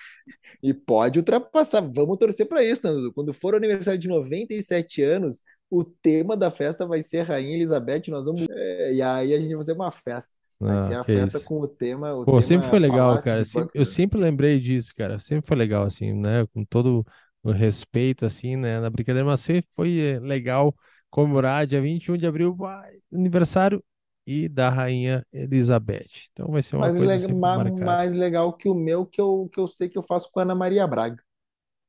E 0.63 0.73
pode 0.73 1.19
ultrapassar. 1.19 1.81
Vamos 1.81 2.17
torcer 2.17 2.47
para 2.47 2.63
isso, 2.63 2.81
Nando. 2.85 3.13
Quando 3.13 3.33
for 3.33 3.53
o 3.53 3.57
aniversário 3.57 3.99
de 3.99 4.07
97 4.07 5.01
anos, 5.01 5.41
o 5.69 5.83
tema 5.83 6.35
da 6.37 6.51
festa 6.51 6.85
vai 6.87 7.01
ser 7.01 7.23
Rainha 7.23 7.55
Elizabeth. 7.55 8.03
Nós 8.09 8.23
vamos, 8.25 8.45
é, 8.49 8.93
e 8.93 9.01
aí 9.01 9.33
a 9.33 9.39
gente 9.39 9.49
vai 9.49 9.57
fazer 9.57 9.73
uma 9.73 9.91
festa. 9.91 10.31
Vai 10.59 10.79
ser 10.79 10.95
Ah, 10.95 11.01
a 11.01 11.03
que 11.03 11.13
festa 11.13 11.37
isso. 11.37 11.45
com 11.45 11.61
o 11.61 11.67
tema, 11.67 12.13
o 12.13 12.25
Pô, 12.25 12.41
sempre 12.41 12.67
foi 12.67 12.79
tema 12.79 12.87
legal, 12.91 13.09
Palácio 13.09 13.23
cara. 13.23 13.45
Sempre- 13.45 13.79
eu 13.79 13.85
sempre 13.85 14.19
lembrei 14.19 14.59
disso, 14.59 14.93
cara. 14.95 15.19
Sempre 15.19 15.47
foi 15.47 15.57
legal, 15.57 15.83
assim, 15.83 16.13
né? 16.13 16.45
Com 16.53 16.65
todo 16.65 17.05
o 17.43 17.51
respeito, 17.51 18.25
assim, 18.25 18.55
né? 18.57 18.79
Na 18.79 18.89
brincadeira, 18.89 19.25
mas 19.25 19.39
sempre 19.41 19.69
foi 19.75 19.97
eh, 19.99 20.19
legal 20.19 20.75
comemorar 21.09 21.67
dia 21.67 21.81
21 21.81 22.17
de 22.17 22.27
abril, 22.27 22.55
vai, 22.55 22.99
aniversário 23.13 23.83
e 24.25 24.47
da 24.49 24.69
Rainha 24.69 25.25
Elizabeth. 25.33 26.29
Então 26.31 26.47
vai 26.51 26.61
ser 26.61 26.75
uma 26.75 26.91
mais, 26.91 26.93
coisa 26.93 27.19
le- 27.19 27.27
sempre 27.27 27.49
ma- 27.49 27.59
marcada. 27.59 27.99
mais 27.99 28.13
legal 28.13 28.53
que 28.53 28.69
o 28.69 28.73
meu, 28.75 29.05
que 29.05 29.19
eu, 29.19 29.49
que 29.51 29.59
eu 29.59 29.67
sei 29.67 29.89
que 29.89 29.97
eu 29.97 30.03
faço 30.03 30.31
com 30.31 30.39
a 30.39 30.43
Ana 30.43 30.55
Maria 30.55 30.85
Braga. 30.87 31.21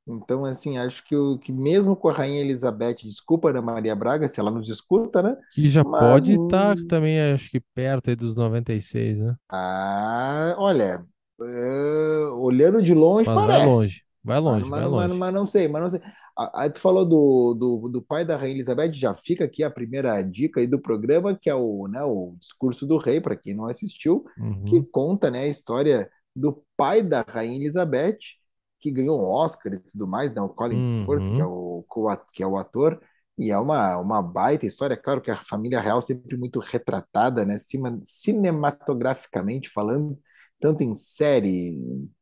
Então, 0.06 0.44
assim, 0.46 0.78
acho 0.78 1.04
que, 1.04 1.16
o, 1.16 1.38
que 1.38 1.52
mesmo 1.52 1.96
com 1.96 2.09
a 2.09 2.12
Rainha 2.12 2.40
Elizabeth, 2.42 2.96
desculpa, 3.04 3.50
Ana 3.50 3.62
Maria 3.62 3.96
Braga, 3.96 4.28
se 4.28 4.40
ela 4.40 4.50
nos 4.50 4.68
escuta, 4.68 5.22
né? 5.22 5.37
Que 5.50 5.68
já 5.68 5.85
Mas, 5.85 5.98
pode 5.98 6.35
estar 6.35 6.76
hum, 6.76 6.88
também, 6.88 7.20
acho 7.33 7.50
que 7.50 7.61
perto 7.61 8.09
aí 8.11 8.16
dos 8.16 8.37
96, 8.37 9.16
né? 9.18 9.37
ah, 9.48 10.54
olha, 10.59 11.06
é, 11.40 12.24
olhando 12.35 12.83
de 12.83 12.94
longe, 12.94 13.28
Mas 13.28 13.42
vai 13.42 13.59
parece. 13.59 13.59
longe, 13.59 14.04
vai 14.22 14.38
Mas, 14.44 14.59
longe, 14.59 14.70
mas, 14.70 14.72
vai 14.72 14.87
mas, 14.90 15.11
longe. 15.11 15.16
mas 15.16 15.35
não 15.35 15.46
sei, 15.46 15.68
mas 15.68 15.83
não 15.83 15.90
sei. 15.90 16.00
Aí 16.55 16.70
tu 16.70 16.81
falou 16.81 17.05
do, 17.05 17.55
do, 17.55 17.88
do 17.88 18.03
pai 18.03 18.24
da 18.24 18.37
Rainha 18.37 18.55
Elizabeth, 18.57 18.92
já 18.94 19.12
fica 19.14 19.44
aqui 19.44 19.62
a 19.62 19.70
primeira 19.70 20.22
dica 20.22 20.61
aí 20.61 20.66
do 20.66 20.81
programa, 20.81 21.37
que 21.37 21.50
é 21.50 21.55
o, 21.55 21.87
né, 21.88 22.03
o 22.03 22.35
Discurso 22.40 22.87
do 22.87 22.96
Rei, 22.96 23.20
para 23.20 23.37
quem 23.37 23.55
não 23.55 23.66
assistiu, 23.66 24.24
que 24.64 24.81
Uhum, 24.81 24.87
conta, 24.87 25.31
né, 25.31 25.40
a 25.42 25.48
história 25.48 26.11
do 26.35 26.64
pai 26.76 27.03
da 27.03 27.22
Rainha 27.29 27.57
Elizabeth, 27.57 28.18
que 28.79 28.90
ganhou 28.90 29.20
um 29.20 29.26
Oscar 29.29 29.74
e 29.74 29.81
tudo 29.81 30.07
mais, 30.07 30.35
né, 30.35 30.40
o 30.40 30.48
Colin 30.48 30.83
Firth, 31.05 31.29
que 31.33 31.42
é 31.42 31.44
uhum, 31.44 31.46
o, 31.46 31.85
que 32.33 32.42
é 32.42 32.46
o 32.46 32.57
ator, 32.57 33.00
E 33.38 33.50
é 33.50 33.59
uma, 33.59 33.98
uma 33.98 34.22
baita 34.22 34.66
história. 34.66 34.96
Claro 34.96 35.20
que 35.20 35.31
a 35.31 35.37
família 35.37 35.81
real 35.81 36.00
sempre 36.03 36.37
muito 36.37 36.59
retratada, 36.61 37.44
né? 37.44 37.57
Cinematograficamente 38.05 39.68
falando, 39.70 40.18
tanto 40.61 40.83
em 40.83 40.94
série 40.94 41.72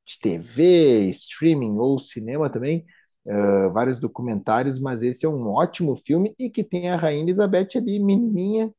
de 0.06 0.18
TV, 0.20 1.08
streaming 1.10 1.76
ou 1.78 1.98
cinema 1.98 2.48
também, 2.50 2.84
ah, 3.28 3.68
vários 3.68 3.98
documentários, 3.98 4.78
mas 4.80 5.02
esse 5.02 5.26
é 5.26 5.28
um 5.28 5.48
ótimo 5.48 5.96
filme 5.96 6.34
e 6.38 6.50
que 6.50 6.64
tem 6.64 6.90
a 6.90 6.96
Rainha 6.96 7.22
Elizabeth 7.22 7.68
ali, 7.76 7.98
menininha 8.00 8.72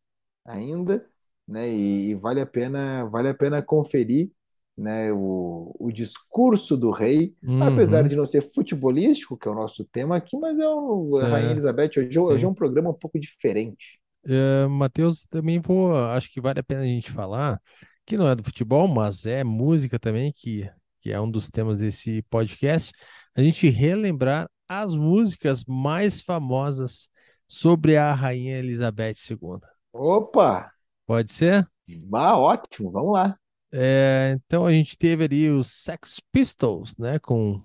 ainda, 0.45 1.05
né? 1.47 1.69
E, 1.69 2.11
e 2.11 2.15
vale 2.15 2.41
a 2.41 2.45
pena, 2.45 3.05
vale 3.05 3.29
a 3.29 3.33
pena 3.33 3.61
conferir, 3.61 4.31
né? 4.77 5.11
O, 5.13 5.75
o 5.79 5.91
discurso 5.91 6.77
do 6.77 6.91
rei, 6.91 7.35
apesar 7.59 8.03
Uhum. 8.03 8.09
de 8.09 8.15
não 8.15 8.25
ser 8.25 8.41
futebolístico, 8.41 9.37
que 9.37 9.47
é 9.47 9.51
o 9.51 9.55
nosso 9.55 9.85
tema 9.85 10.15
aqui, 10.17 10.37
mas 10.37 10.59
é 10.59 10.67
o, 10.67 11.17
a 11.17 11.27
Rainha 11.27 11.51
É, 11.51 11.53
Elizabeth 11.53 11.91
hoje, 11.99 12.19
é- 12.29 12.33
hoje 12.33 12.45
é 12.45 12.49
um 12.49 12.53
programa 12.53 12.89
um 12.91 12.93
pouco 12.93 13.19
diferente. 13.19 13.99
É, 14.27 14.67
Matheus, 14.67 15.25
também 15.27 15.59
vou, 15.61 15.95
acho 15.95 16.31
que 16.31 16.41
vale 16.41 16.59
a 16.59 16.63
pena 16.63 16.81
a 16.81 16.85
gente 16.85 17.11
falar, 17.11 17.59
que 18.05 18.17
não 18.17 18.29
é 18.29 18.35
do 18.35 18.43
futebol, 18.43 18.87
mas 18.87 19.25
é 19.25 19.43
música 19.43 19.97
também, 19.99 20.31
que, 20.33 20.69
que 21.01 21.11
é 21.11 21.19
um 21.19 21.29
dos 21.29 21.49
temas 21.49 21.79
desse 21.79 22.21
podcast, 22.23 22.91
a 23.39 23.43
gente 23.43 23.69
relembrar 23.69 24.49
as 24.67 24.93
músicas 24.95 25.63
mais 25.65 26.21
famosas 26.21 27.09
sobre 27.47 27.97
a 27.97 28.13
Rainha 28.13 28.59
Elizabeth 28.59 29.15
II. 29.15 29.61
Opa, 29.93 30.73
Pode 31.05 31.31
ser? 31.31 31.67
ah, 32.13 32.37
ótimo, 32.37 32.91
vamos 32.91 33.11
lá. 33.13 33.37
É, 33.71 34.35
então 34.45 34.65
a 34.65 34.71
gente 34.71 34.97
teve 34.97 35.23
ali 35.25 35.49
os 35.49 35.67
Sex 35.67 36.19
Pistols, 36.31 36.97
né, 36.97 37.19
com 37.19 37.61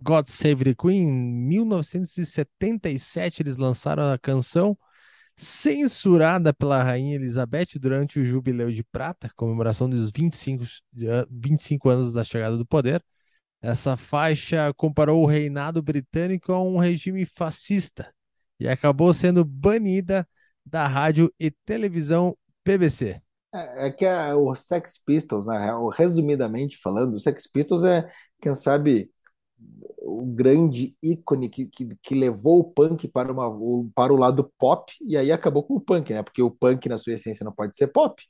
God 0.00 0.26
Save 0.28 0.64
the 0.64 0.74
Queen, 0.74 1.02
em 1.08 1.12
1977 1.48 3.42
eles 3.42 3.56
lançaram 3.56 4.04
a 4.12 4.18
canção, 4.18 4.76
censurada 5.36 6.52
pela 6.54 6.82
Rainha 6.82 7.16
Elizabeth 7.16 7.78
durante 7.80 8.20
o 8.20 8.24
Jubileu 8.24 8.70
de 8.72 8.84
Prata, 8.84 9.30
comemoração 9.36 9.88
dos 9.88 10.10
25, 10.10 10.64
de- 10.92 11.06
25 11.30 11.88
anos 11.88 12.12
da 12.12 12.24
chegada 12.24 12.56
do 12.56 12.66
poder. 12.66 13.02
Essa 13.64 13.96
faixa 13.96 14.72
comparou 14.74 15.22
o 15.22 15.26
reinado 15.26 15.82
britânico 15.82 16.52
a 16.52 16.62
um 16.62 16.76
regime 16.78 17.24
fascista 17.24 18.12
e 18.60 18.68
acabou 18.68 19.12
sendo 19.14 19.42
banida 19.42 20.28
da 20.64 20.86
rádio 20.86 21.32
e 21.40 21.50
televisão 21.50 22.36
BBC. 22.64 23.22
É, 23.54 23.86
é 23.86 23.90
que 23.90 24.04
a- 24.06 24.36
o 24.36 24.54
Sex 24.54 24.98
Pistols, 24.98 25.46
na 25.46 25.58
real, 25.58 25.88
resumidamente 25.88 26.76
falando, 26.82 27.14
o 27.14 27.20
Sex 27.20 27.46
Pistols 27.50 27.84
é, 27.84 28.08
quem 28.40 28.54
sabe, 28.54 29.10
o 30.02 30.24
grande 30.26 30.96
ícone 31.02 31.48
que, 31.48 31.66
que, 31.68 31.96
que 32.02 32.14
levou 32.14 32.60
o 32.60 32.64
punk 32.64 33.08
para, 33.08 33.32
uma, 33.32 33.50
para 33.94 34.12
o 34.12 34.16
lado 34.16 34.52
pop 34.58 34.92
e 35.02 35.16
aí 35.16 35.32
acabou 35.32 35.64
com 35.64 35.74
o 35.76 35.80
punk, 35.80 36.12
né? 36.14 36.22
Porque 36.22 36.42
o 36.42 36.50
punk, 36.50 36.88
na 36.88 36.98
sua 36.98 37.14
essência, 37.14 37.44
não 37.44 37.52
pode 37.52 37.76
ser 37.76 37.88
pop, 37.88 38.22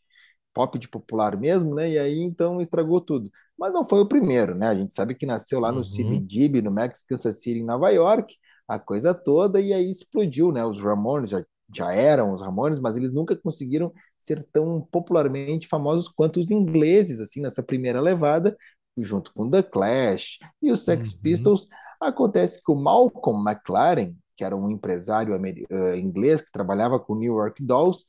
pop 0.55 0.79
de 0.79 0.89
popular 0.89 1.37
mesmo, 1.39 1.75
né? 1.75 1.91
E 1.91 1.99
aí 1.99 2.21
então 2.21 2.61
estragou 2.61 3.01
tudo. 3.01 3.31
Mas 3.59 3.73
não 3.73 3.85
foi 3.85 4.01
o 4.01 4.09
primeiro, 4.09 4.55
né? 4.55 4.69
A 4.69 4.75
gente 4.75 4.95
sabe 4.95 5.15
que 5.15 5.27
nasceu 5.27 5.61
lá 5.61 5.73
no 5.73 5.81
Uhum, 5.81 5.85
CBGB, 5.85 6.63
no 6.63 6.71
Max 6.73 7.03
Kansas 7.03 7.41
City, 7.43 7.61
em 7.61 7.65
Nova 7.65 7.91
York, 7.91 8.37
a 8.69 8.79
coisa 8.79 9.15
toda, 9.15 9.61
e 9.61 9.73
aí 9.73 9.91
explodiu, 9.91 10.53
né? 10.53 10.65
Os 10.65 10.81
Ramones 10.83 11.31
já, 11.31 11.45
já 11.75 11.93
eram 11.93 12.35
os 12.35 12.41
Ramones, 12.43 12.81
mas 12.81 12.97
eles 12.97 13.13
nunca 13.13 13.37
conseguiram 13.37 13.93
ser 14.19 14.47
tão 14.53 14.81
popularmente 14.91 15.69
famosos 15.69 16.09
quanto 16.09 16.41
os 16.41 16.51
ingleses, 16.51 17.21
assim, 17.21 17.41
nessa 17.41 17.63
primeira 17.63 18.01
levada, 18.01 18.57
junto 18.97 19.33
com 19.35 19.51
The 19.51 19.63
Clash 19.63 20.39
e 20.63 20.71
os 20.71 20.85
Sex 20.85 21.13
uhum, 21.13 21.21
Pistols. 21.21 21.67
Acontece 22.01 22.63
que 22.63 22.71
o 22.71 22.77
Malcolm 22.77 23.49
McLaren, 23.49 24.15
que 24.37 24.45
era 24.45 24.57
um 24.57 24.71
empresário 24.71 25.35
eh, 25.35 25.99
inglês 25.99 26.43
que 26.43 26.51
trabalhava 26.53 26.99
com 26.99 27.15
New 27.15 27.35
York 27.37 27.63
Dolls, 27.65 28.05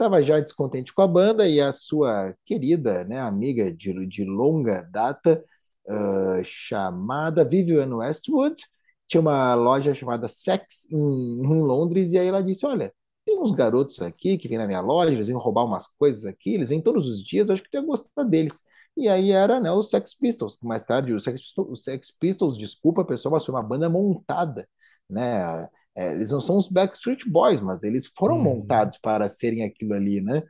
estava 0.00 0.22
já 0.22 0.40
descontente 0.40 0.94
com 0.94 1.02
a 1.02 1.06
banda 1.06 1.46
e 1.46 1.60
a 1.60 1.72
sua 1.72 2.34
querida, 2.46 3.04
né, 3.04 3.20
amiga 3.20 3.70
de, 3.70 4.06
de 4.06 4.24
longa 4.24 4.82
data, 4.90 5.44
uh, 5.86 6.42
chamada 6.42 7.44
Vivienne 7.44 7.92
Westwood, 7.92 8.62
tinha 9.06 9.20
uma 9.20 9.54
loja 9.54 9.94
chamada 9.94 10.26
Sex 10.28 10.86
em, 10.90 10.96
em 10.96 11.62
Londres, 11.62 12.12
e 12.12 12.18
aí 12.18 12.28
ela 12.28 12.42
disse: 12.42 12.64
Olha, 12.64 12.92
tem 13.26 13.38
uns 13.38 13.52
garotos 13.52 14.00
aqui 14.00 14.38
que 14.38 14.48
vêm 14.48 14.56
na 14.56 14.66
minha 14.66 14.80
loja, 14.80 15.12
eles 15.12 15.26
vêm 15.26 15.36
roubar 15.36 15.64
umas 15.64 15.86
coisas 15.98 16.24
aqui, 16.24 16.54
eles 16.54 16.68
vêm 16.70 16.80
todos 16.80 17.06
os 17.06 17.22
dias, 17.22 17.50
acho 17.50 17.62
que 17.62 17.70
tu 17.70 17.74
ia 17.76 17.82
gostar 17.82 18.24
deles. 18.24 18.62
E 18.96 19.08
aí 19.08 19.32
era 19.32 19.60
né, 19.60 19.70
os 19.70 19.90
Sex 19.90 20.14
Pistols, 20.14 20.58
mais 20.62 20.84
tarde, 20.84 21.12
os 21.12 21.24
Sex 21.24 21.42
Pistols, 21.42 21.68
os 21.70 21.84
Sex 21.84 22.10
Pistols, 22.10 22.56
desculpa 22.58 23.04
pessoal, 23.04 23.32
mas 23.32 23.44
foi 23.44 23.54
uma 23.54 23.62
banda 23.62 23.88
montada, 23.90 24.66
né? 25.08 25.68
É, 25.96 26.12
eles 26.12 26.30
não 26.30 26.40
são 26.40 26.56
os 26.56 26.68
Backstreet 26.68 27.28
Boys, 27.28 27.60
mas 27.60 27.82
eles 27.82 28.06
foram 28.16 28.36
uhum. 28.36 28.42
montados 28.42 28.98
para 28.98 29.28
serem 29.28 29.64
aquilo 29.64 29.94
ali, 29.94 30.20
né? 30.20 30.42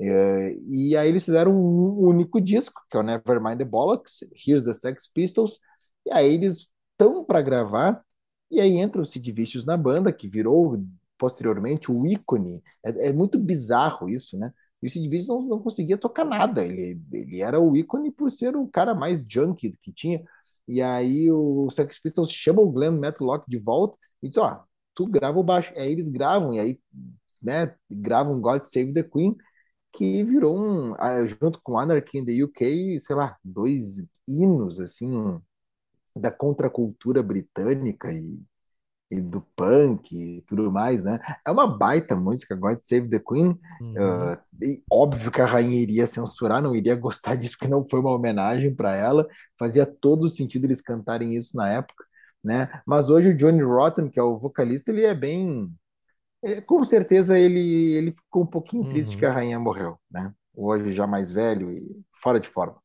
É, 0.00 0.54
e 0.60 0.96
aí 0.96 1.08
eles 1.08 1.24
fizeram 1.24 1.52
um 1.52 2.06
único 2.06 2.40
disco, 2.40 2.80
que 2.90 2.96
é 2.96 3.00
o 3.00 3.02
Nevermind 3.02 3.58
the 3.58 3.64
Bollocks, 3.64 4.20
Here's 4.46 4.64
the 4.64 4.72
Sex 4.72 5.10
Pistols, 5.12 5.58
e 6.06 6.12
aí 6.12 6.34
eles 6.34 6.68
estão 6.92 7.24
para 7.24 7.42
gravar, 7.42 8.02
e 8.50 8.60
aí 8.60 8.76
entra 8.78 9.02
o 9.02 9.04
Sid 9.04 9.30
Vicious 9.32 9.66
na 9.66 9.76
banda, 9.76 10.12
que 10.12 10.28
virou 10.28 10.82
posteriormente 11.18 11.90
o 11.90 12.06
ícone. 12.06 12.62
É, 12.84 13.08
é 13.08 13.12
muito 13.12 13.38
bizarro 13.38 14.08
isso, 14.08 14.38
né? 14.38 14.52
E 14.82 14.86
o 14.86 14.90
Sid 14.90 15.08
Vicious 15.08 15.28
não, 15.28 15.42
não 15.42 15.58
conseguia 15.58 15.98
tocar 15.98 16.24
nada, 16.24 16.64
ele, 16.64 17.00
ele 17.12 17.42
era 17.42 17.60
o 17.60 17.76
ícone 17.76 18.10
por 18.12 18.30
ser 18.30 18.56
o 18.56 18.68
cara 18.68 18.94
mais 18.94 19.24
junkie 19.28 19.76
que 19.82 19.92
tinha. 19.92 20.22
E 20.66 20.82
aí 20.82 21.30
o 21.30 21.68
Sex 21.70 22.00
Pistols 22.00 22.30
chama 22.30 22.62
o 22.62 22.70
Glenn 22.70 22.98
Matlock 23.00 23.48
de 23.48 23.58
volta 23.58 23.96
e 24.22 24.28
diz: 24.28 24.36
Ó, 24.36 24.62
tu 24.98 25.06
grava 25.06 25.38
o 25.38 25.44
baixo. 25.44 25.72
Aí 25.76 25.92
eles 25.92 26.08
gravam, 26.08 26.52
e 26.52 26.58
aí 26.58 26.80
né, 27.40 27.72
gravam 27.88 28.40
God 28.40 28.64
Save 28.64 28.92
the 28.92 29.04
Queen, 29.04 29.36
que 29.92 30.24
virou 30.24 30.58
um, 30.58 30.92
junto 31.24 31.60
com 31.62 31.78
Anarchy 31.78 32.18
in 32.18 32.24
the 32.24 32.42
UK, 32.42 32.98
sei 32.98 33.14
lá, 33.14 33.36
dois 33.44 34.04
hinos 34.26 34.80
assim 34.80 35.40
da 36.16 36.32
contracultura 36.32 37.22
britânica 37.22 38.12
e, 38.12 38.44
e 39.08 39.20
do 39.20 39.40
punk 39.54 40.12
e 40.12 40.42
tudo 40.42 40.72
mais, 40.72 41.04
né? 41.04 41.20
É 41.46 41.50
uma 41.52 41.68
baita 41.68 42.16
música, 42.16 42.56
God 42.56 42.80
Save 42.82 43.08
the 43.08 43.20
Queen. 43.20 43.56
Uhum. 43.80 44.32
Uh, 44.32 44.38
e 44.60 44.82
óbvio 44.90 45.30
que 45.30 45.40
a 45.40 45.46
rainha 45.46 45.80
iria 45.80 46.08
censurar, 46.08 46.60
não 46.60 46.74
iria 46.74 46.96
gostar 46.96 47.36
disso, 47.36 47.56
porque 47.56 47.70
não 47.70 47.86
foi 47.88 48.00
uma 48.00 48.12
homenagem 48.12 48.74
para 48.74 48.96
ela. 48.96 49.24
Fazia 49.56 49.86
todo 49.86 50.28
sentido 50.28 50.64
eles 50.64 50.80
cantarem 50.80 51.36
isso 51.36 51.56
na 51.56 51.70
época, 51.70 52.04
né? 52.42 52.68
Mas 52.86 53.10
hoje 53.10 53.30
o 53.30 53.36
Johnny 53.36 53.62
Rotten, 53.62 54.08
que 54.08 54.18
é 54.18 54.22
o 54.22 54.38
vocalista, 54.38 54.90
ele 54.90 55.04
é 55.04 55.14
bem 55.14 55.72
é, 56.42 56.60
com 56.60 56.84
certeza 56.84 57.38
ele, 57.38 57.60
ele 57.94 58.12
ficou 58.12 58.42
um 58.42 58.46
pouquinho 58.46 58.84
triste 58.84 59.16
que 59.16 59.24
Uhum. 59.24 59.30
a 59.30 59.32
rainha 59.32 59.58
morreu, 59.58 59.98
né? 60.10 60.32
Hoje 60.54 60.92
já 60.92 61.06
mais 61.06 61.32
velho 61.32 61.70
e 61.70 62.00
fora 62.12 62.38
de 62.40 62.48
forma. 62.48 62.76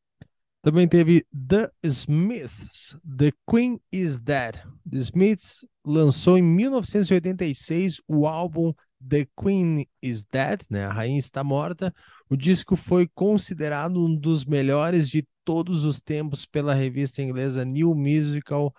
Também 0.62 0.88
teve 0.88 1.26
The 1.50 1.70
Smiths, 1.84 2.98
The 3.18 3.32
Queen 3.50 3.80
is 3.92 4.20
Dead. 4.20 4.56
The 4.90 4.98
Smiths 4.98 5.66
lançou 5.86 6.38
em 6.38 6.42
1986 6.42 8.02
o 8.08 8.26
álbum 8.26 8.74
The 9.06 9.28
Queen 9.38 9.86
is 10.02 10.24
Dead, 10.24 10.62
né? 10.70 10.86
A 10.86 10.94
Rainha 10.94 11.20
está 11.20 11.44
morta. 11.44 11.94
O 12.30 12.38
disco 12.38 12.78
foi 12.78 13.10
considerado 13.14 14.04
um 14.06 14.16
dos 14.16 14.46
melhores 14.46 15.10
de 15.10 15.28
todos 15.44 15.84
os 15.84 16.00
tempos 16.00 16.46
pela 16.46 16.74
revista 16.74 17.22
inglesa 17.22 17.66
New 17.66 17.94
Musical 17.94 18.74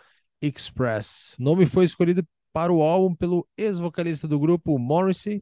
Express. 0.46 1.34
O 1.38 1.42
nome 1.42 1.66
foi 1.66 1.84
escolhido 1.84 2.26
para 2.52 2.72
o 2.72 2.82
álbum 2.82 3.14
pelo 3.14 3.46
ex-vocalista 3.56 4.28
do 4.28 4.38
grupo 4.38 4.78
Morrissey, 4.78 5.40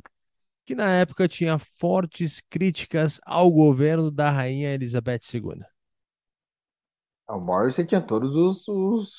que 0.66 0.74
na 0.74 0.90
época 0.90 1.28
tinha 1.28 1.58
fortes 1.58 2.42
críticas 2.50 3.20
ao 3.26 3.50
governo 3.50 4.10
da 4.10 4.30
Rainha 4.30 4.74
Elizabeth 4.74 5.20
II. 5.20 5.66
O 7.28 7.38
Morrissey 7.40 7.86
tinha 7.86 8.00
todos 8.00 8.36
os, 8.36 8.68
os 8.68 9.16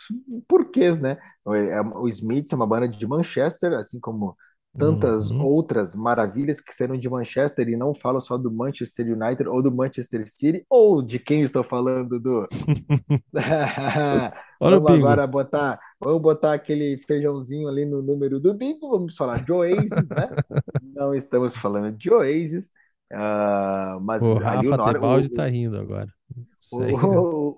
porquês, 0.48 1.00
né? 1.00 1.18
O, 1.46 1.54
é- 1.56 1.82
o 1.82 2.08
Smiths 2.10 2.54
é 2.54 2.56
uma 2.56 2.68
banda 2.68 2.88
de 2.88 3.08
Manchester, 3.08 3.74
assim 3.74 4.00
como 4.00 4.38
tantas 4.78 5.32
Uhum. 5.32 5.40
outras 5.40 5.96
maravilhas 5.96 6.60
que 6.60 6.74
saíram 6.74 6.98
de 6.98 7.10
Manchester 7.10 7.70
e 7.70 7.76
não 7.78 7.94
falo 7.96 8.20
só 8.20 8.38
do 8.38 8.52
Manchester 8.52 9.08
United 9.16 9.48
ou 9.48 9.62
do 9.64 9.72
Manchester 9.74 10.28
City, 10.28 10.66
ou 10.70 11.02
de 11.02 11.20
quem 11.20 11.42
estou 11.42 11.64
falando 11.64 12.20
do. 12.20 12.48
Olha 14.64 14.78
o 14.78 14.82
Vamos 14.82 14.94
agora 14.94 15.28
botar, 15.28 15.80
vamos 16.00 16.22
botar 16.22 16.54
aquele 16.54 16.98
feijãozinho 16.98 17.68
ali 17.68 17.86
no 17.86 18.02
número 18.02 18.40
do 18.40 18.54
bingo, 18.54 18.90
vamos 18.90 19.16
falar 19.16 19.40
de 19.40 19.52
Oasis, 19.52 20.12
né? 20.12 20.32
Não 20.82 21.14
estamos 21.16 21.56
falando 21.56 21.92
de 21.98 22.12
Oasis, 22.12 22.72
O 24.18 24.30
mas 24.30 24.36
ali 24.44 24.68
o, 24.68 24.74
Rafa 24.74 24.76
nor, 24.76 24.98
Tebaldi 24.98 25.30
tá 25.30 25.46
o, 25.46 25.48
rindo 25.48 25.78
agora. 25.78 26.12
o, 26.72 26.78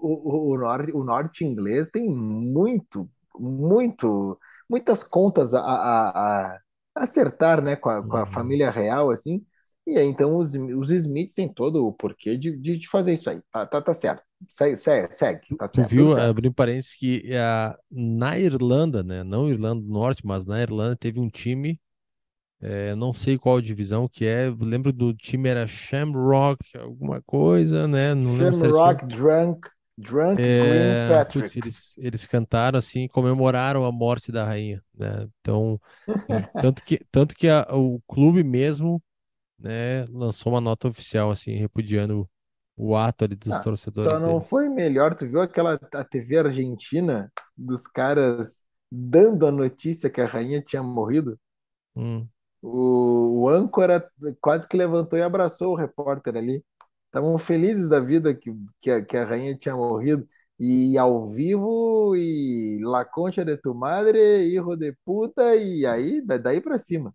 o, 0.02 0.52
o, 0.52 0.54
o, 0.54 0.58
norte, 0.58 0.92
o 0.94 1.04
norte 1.04 1.46
inglês 1.46 1.90
tem 1.90 2.08
muito, 2.10 3.10
muito, 3.38 4.40
muitas 4.70 5.04
contas 5.04 5.54
a, 5.54 5.62
a, 5.62 6.54
a 6.56 6.60
acertar, 6.96 7.62
né, 7.62 7.76
com 7.76 7.90
a, 7.90 8.04
com 8.04 8.18
a 8.18 8.26
Uhum. 8.26 8.26
família 8.26 8.70
real, 8.72 9.10
assim, 9.12 9.46
e 9.88 9.98
aí 9.98 10.06
então 10.06 10.38
os, 10.38 10.56
os 10.56 10.92
Smiths 10.92 11.34
têm 11.36 11.52
todo 11.52 11.86
o 11.88 11.94
porquê 11.94 12.38
de, 12.38 12.56
de, 12.58 12.78
de 12.78 12.90
fazer 12.90 13.14
isso 13.14 13.30
aí, 13.30 13.42
tá, 13.52 13.66
tá, 13.66 13.82
tá 13.82 13.94
certo, 13.94 14.24
segue, 14.48 14.76
segue, 14.78 15.14
segue, 15.14 15.48
Tu, 15.48 15.58
tá 15.58 15.68
tu 15.72 15.84
certo, 15.86 15.96
tudo 15.96 16.10
viu, 16.10 16.14
certo. 16.14 16.32
abrindo 16.32 16.54
parênteses, 16.54 16.96
que 16.96 17.32
a, 17.36 17.78
na 17.92 18.38
Irlanda, 18.40 19.04
né? 19.04 19.24
Não 19.24 19.48
Irlanda 19.50 19.82
do 19.82 19.88
Norte, 19.90 20.26
mas 20.26 20.46
na 20.46 20.62
Irlanda 20.62 20.96
teve 20.96 21.20
um 21.20 21.30
time 21.30 21.80
É, 22.62 22.96
não 22.96 23.14
sei 23.14 23.38
qual 23.38 23.62
divisão 23.62 24.08
que 24.10 24.26
é. 24.26 24.50
Lembro 24.50 24.92
do 24.94 25.14
time 25.14 25.50
era 25.50 25.68
Shamrock, 25.68 26.78
alguma 26.78 27.22
coisa, 27.22 27.88
né? 27.88 28.14
Não 28.16 28.34
Shamrock 28.34 29.06
Drunk, 29.08 29.70
Drunk 29.98 30.50
Green 30.58 30.98
É, 30.98 31.08
Patrick. 31.08 31.30
putz, 31.30 31.56
eles, 31.56 31.98
eles 31.98 32.26
cantaram 32.28 32.78
assim, 32.78 33.08
comemoraram 33.08 33.86
a 33.86 33.92
morte 33.92 34.32
da 34.34 34.44
rainha, 34.46 34.84
né? 34.94 35.28
Então, 35.40 35.80
tanto 36.60 36.84
que, 36.84 37.00
tanto 37.12 37.36
que 37.36 37.48
a- 37.48 37.66
o 37.74 38.02
clube 38.08 38.44
mesmo, 38.44 39.02
né, 39.60 40.06
lançou 40.08 40.54
uma 40.54 40.62
nota 40.62 40.88
oficial 40.88 41.32
assim, 41.32 41.56
repudiando 41.56 42.30
o, 42.78 42.96
ato 42.96 43.26
ali 43.26 43.36
dos 43.36 43.60
Ah, 43.60 43.68
só 43.92 44.20
torcedores 44.20 44.20
não 44.20 44.42
deles. 44.42 44.42
foi 44.42 44.70
melhor. 44.70 45.16
Tu 45.16 45.28
viu 45.28 45.42
aquela 45.42 45.80
a 45.94 46.04
TV 46.04 46.38
argentina 46.40 47.32
dos 47.56 47.88
caras 47.88 48.64
dando 48.92 49.46
a 49.48 49.52
notícia 49.52 50.10
que 50.10 50.22
a 50.22 50.26
rainha 50.26 50.62
tinha 50.62 50.82
morrido? 50.84 51.40
Hum, 51.96 52.30
O, 52.62 53.44
o 53.44 53.50
âncora 53.50 54.10
quase 54.42 54.68
que 54.68 54.78
levantou 54.78 55.18
e 55.20 55.22
abraçou 55.22 55.74
o 55.74 55.76
repórter 55.76 56.36
ali. 56.38 56.64
Estavam 57.08 57.38
felizes 57.38 57.88
da 57.90 58.00
vida 58.00 58.34
que, 58.36 58.52
que, 58.80 58.92
a, 58.92 59.04
que 59.06 59.16
a 59.18 59.26
rainha 59.26 59.56
tinha 59.58 59.76
morrido. 59.76 60.28
E 60.60 60.98
ao 60.98 61.30
vivo, 61.30 62.16
e 62.16 62.80
La 62.84 63.04
Concha 63.06 63.44
de 63.46 63.58
tu 63.58 63.74
madre, 63.76 64.20
hijo 64.46 64.76
de 64.78 64.94
puta, 65.06 65.56
e 65.56 65.86
aí, 65.86 66.22
da- 66.22 66.38
daí 66.38 66.62
pra 66.62 66.80
cima. 66.80 67.14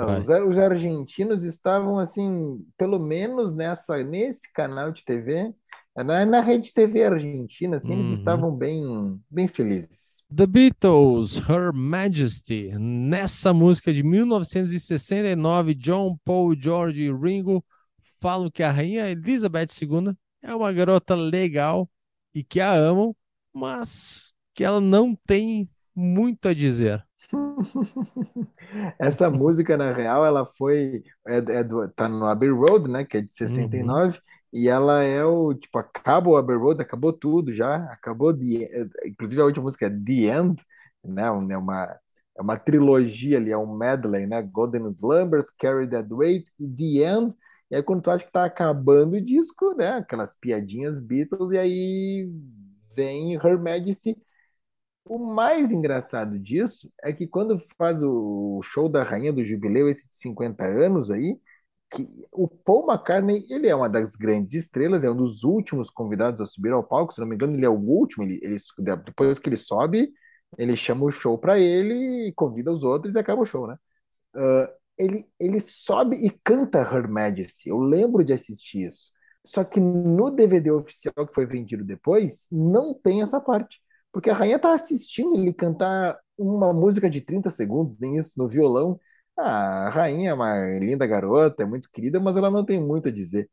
Vai. 0.00 0.20
Os, 0.20 0.28
os 0.28 0.58
argentinos 0.58 1.44
estavam 1.44 1.98
assim, 1.98 2.64
pelo 2.76 2.98
menos 2.98 3.54
nessa 3.54 4.02
nesse 4.02 4.52
canal 4.52 4.92
de 4.92 5.04
TV, 5.04 5.54
na, 5.96 6.24
na 6.26 6.40
rede 6.40 6.72
TV 6.72 7.04
argentina, 7.04 7.76
assim, 7.76 7.94
eles 7.94 8.10
Uhum. 8.10 8.12
estavam 8.12 8.56
bem, 8.56 9.20
bem 9.30 9.46
felizes. 9.48 10.22
The 10.34 10.46
Beatles, 10.46 11.36
Her 11.48 11.72
Majesty. 11.74 12.70
Nessa 12.78 13.52
música 13.52 13.92
de 13.92 14.02
1969, 14.02 15.74
John, 15.74 16.18
Paul, 16.24 16.54
George 16.58 17.02
e 17.02 17.12
Ringo 17.12 17.64
falam 18.20 18.50
que 18.50 18.62
a 18.62 18.70
rainha 18.70 19.10
Elizabeth 19.10 19.68
II 19.72 20.16
é 20.42 20.54
uma 20.54 20.72
garota 20.72 21.14
legal 21.14 21.90
e 22.34 22.42
que 22.42 22.60
a 22.60 22.72
amam, 22.72 23.14
mas 23.52 24.32
que 24.54 24.64
ela 24.64 24.80
não 24.80 25.14
tem 25.26 25.68
muito 25.94 26.48
a 26.48 26.54
dizer. 26.54 27.06
Essa 28.98 29.30
música, 29.30 29.76
na 29.76 29.92
real, 29.92 30.24
ela 30.24 30.44
foi, 30.46 31.02
é, 31.26 31.36
é 31.36 31.64
do, 31.64 31.88
tá 31.90 32.08
no 32.08 32.26
Abbey 32.26 32.50
Road, 32.50 32.90
né, 32.90 33.04
que 33.04 33.16
é 33.16 33.20
de 33.20 33.30
sessenta 33.30 33.76
e 33.76 33.82
Uhum, 33.82 33.84
nove 33.84 34.18
e 34.52 34.68
ela 34.68 35.02
é 35.02 35.24
o, 35.24 35.54
tipo, 35.54 35.78
acaba 35.78 36.28
o 36.30 36.36
Abbey 36.36 36.56
Road, 36.56 36.82
acabou 36.82 37.12
tudo 37.12 37.52
já, 37.52 37.76
acabou, 37.92 38.36
the, 38.36 38.64
é, 38.64 39.08
inclusive 39.08 39.40
a 39.40 39.44
última 39.44 39.64
música 39.64 39.86
é 39.86 39.90
The 39.90 40.38
End, 40.38 40.60
né, 41.04 41.22
é 41.24 41.56
uma, 41.58 41.84
é 42.36 42.42
uma 42.42 42.56
trilogia 42.58 43.38
ali, 43.38 43.50
é 43.52 43.58
um 43.58 43.76
medley, 43.76 44.26
né, 44.26 44.42
Golden 44.42 44.88
Slumbers, 44.90 45.50
Carry 45.50 45.88
That 45.88 46.12
Weight 46.12 46.50
e 46.58 46.68
The 46.68 47.08
End, 47.08 47.34
e 47.70 47.76
aí 47.76 47.82
quando 47.82 48.02
tu 48.02 48.10
acha 48.10 48.24
que 48.24 48.32
tá 48.32 48.44
acabando 48.44 49.16
o 49.16 49.20
disco, 49.20 49.74
né, 49.74 49.88
aquelas 49.98 50.34
piadinhas 50.34 51.00
Beatles, 51.00 51.52
e 51.52 51.58
aí 51.58 52.30
vem 52.94 53.34
Her 53.34 53.58
Majesty, 53.60 54.16
o 55.04 55.18
mais 55.18 55.72
engraçado 55.72 56.38
disso 56.38 56.90
é 57.02 57.12
que 57.12 57.26
quando 57.26 57.58
faz 57.76 58.02
o 58.02 58.60
show 58.62 58.88
da 58.88 59.02
Rainha 59.02 59.32
do 59.32 59.44
Jubileu, 59.44 59.88
esse 59.88 60.08
de 60.08 60.14
50 60.14 60.64
anos 60.64 61.10
aí, 61.10 61.38
que 61.90 62.06
o 62.32 62.48
Paul 62.48 62.86
McCartney, 62.90 63.44
ele 63.50 63.68
é 63.68 63.74
uma 63.74 63.88
das 63.88 64.16
grandes 64.16 64.54
estrelas, 64.54 65.04
é 65.04 65.10
um 65.10 65.16
dos 65.16 65.44
últimos 65.44 65.90
convidados 65.90 66.40
a 66.40 66.46
subir 66.46 66.72
ao 66.72 66.82
palco, 66.82 67.12
se 67.12 67.20
não 67.20 67.26
me 67.26 67.34
engano, 67.34 67.54
ele 67.54 67.66
é 67.66 67.68
o 67.68 67.78
último, 67.78 68.24
ele, 68.24 68.40
ele 68.42 68.56
depois 69.04 69.38
que 69.38 69.48
ele 69.48 69.56
sobe, 69.56 70.12
ele 70.58 70.76
chama 70.76 71.04
o 71.04 71.10
show 71.10 71.38
para 71.38 71.58
ele 71.58 72.32
convida 72.34 72.72
os 72.72 72.82
outros 72.84 73.14
e 73.14 73.18
acaba 73.18 73.42
o 73.42 73.46
show, 73.46 73.66
né? 73.66 73.76
Uh, 74.34 74.68
ele, 74.98 75.26
ele 75.40 75.60
sobe 75.60 76.16
e 76.16 76.30
canta 76.44 76.80
Her 76.80 77.08
Majesty. 77.08 77.68
Eu 77.68 77.78
lembro 77.78 78.24
de 78.24 78.32
assistir 78.32 78.86
isso. 78.86 79.12
Só 79.44 79.64
que 79.64 79.80
no 79.80 80.30
DVD 80.30 80.70
oficial 80.70 81.26
que 81.26 81.34
foi 81.34 81.46
vendido 81.46 81.84
depois, 81.84 82.46
não 82.50 82.94
tem 82.94 83.22
essa 83.22 83.40
parte. 83.40 83.80
Porque 84.12 84.30
a 84.30 84.34
rainha 84.34 84.58
tá 84.58 84.74
assistindo 84.74 85.36
ele 85.36 85.52
cantar 85.54 86.18
uma 86.38 86.72
música 86.72 87.08
de 87.10 87.20
30 87.20 87.50
segundos, 87.50 87.98
nem 87.98 88.18
isso, 88.18 88.32
no 88.38 88.48
violão. 88.48 89.00
Ah, 89.38 89.86
a 89.86 89.90
rainha 89.90 90.30
é 90.30 90.34
uma 90.34 90.54
linda 90.78 91.06
garota, 91.06 91.62
é 91.62 91.66
muito 91.66 91.90
querida, 91.90 92.20
mas 92.20 92.36
ela 92.36 92.50
não 92.50 92.64
tem 92.64 92.80
muito 92.82 93.08
a 93.08 93.12
dizer. 93.12 93.50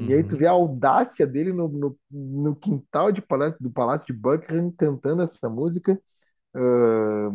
E 0.00 0.12
aí 0.12 0.24
tu 0.24 0.36
uhum, 0.36 0.38
vê 0.38 0.46
a 0.46 0.52
audácia 0.52 1.26
dele 1.26 1.52
no, 1.52 1.68
no, 1.68 1.98
no 2.10 2.56
quintal 2.56 3.12
de 3.12 3.22
palácio, 3.22 3.58
do 3.62 3.70
Palácio 3.70 4.06
de 4.06 4.12
Buckingham 4.12 4.72
cantando 4.72 5.22
essa 5.22 5.48
música. 5.48 6.00
Ah, 6.54 7.30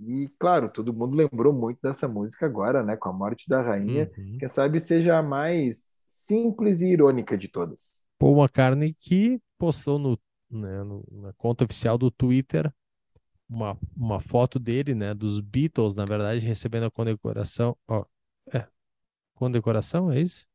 e, 0.00 0.28
claro, 0.38 0.70
todo 0.70 0.94
mundo 0.94 1.16
lembrou 1.16 1.52
muito 1.52 1.80
dessa 1.82 2.08
música 2.08 2.46
agora, 2.46 2.82
né? 2.82 2.96
Com 2.96 3.08
a 3.10 3.12
morte 3.12 3.48
da 3.48 3.60
rainha. 3.60 4.10
uhum. 4.16 4.38
Quem 4.38 4.48
sabe 4.48 4.80
seja 4.80 5.18
a 5.18 5.22
mais 5.22 6.00
simples 6.04 6.80
e 6.80 6.86
irônica 6.88 7.36
de 7.36 7.48
todas. 7.48 8.02
Paul 8.18 8.36
McCartney 8.36 8.94
que 8.94 9.40
postou 9.58 9.98
no, 9.98 10.18
né, 10.50 10.82
no- 10.84 11.04
na 11.12 11.32
conta 11.34 11.64
oficial 11.64 11.98
do 11.98 12.10
Twitter 12.10 12.72
uma, 13.48 13.78
uma 13.96 14.20
foto 14.20 14.58
dele, 14.58 14.94
né, 14.94 15.14
dos 15.14 15.40
Beatles, 15.40 15.96
na 15.96 16.04
verdade, 16.06 16.40
recebendo 16.46 16.86
a 16.86 16.90
condecoração. 16.90 17.76
Ó, 17.88 18.04
é, 18.54 18.66
condecoração, 19.34 20.12
é 20.12 20.20
isso? 20.20 20.46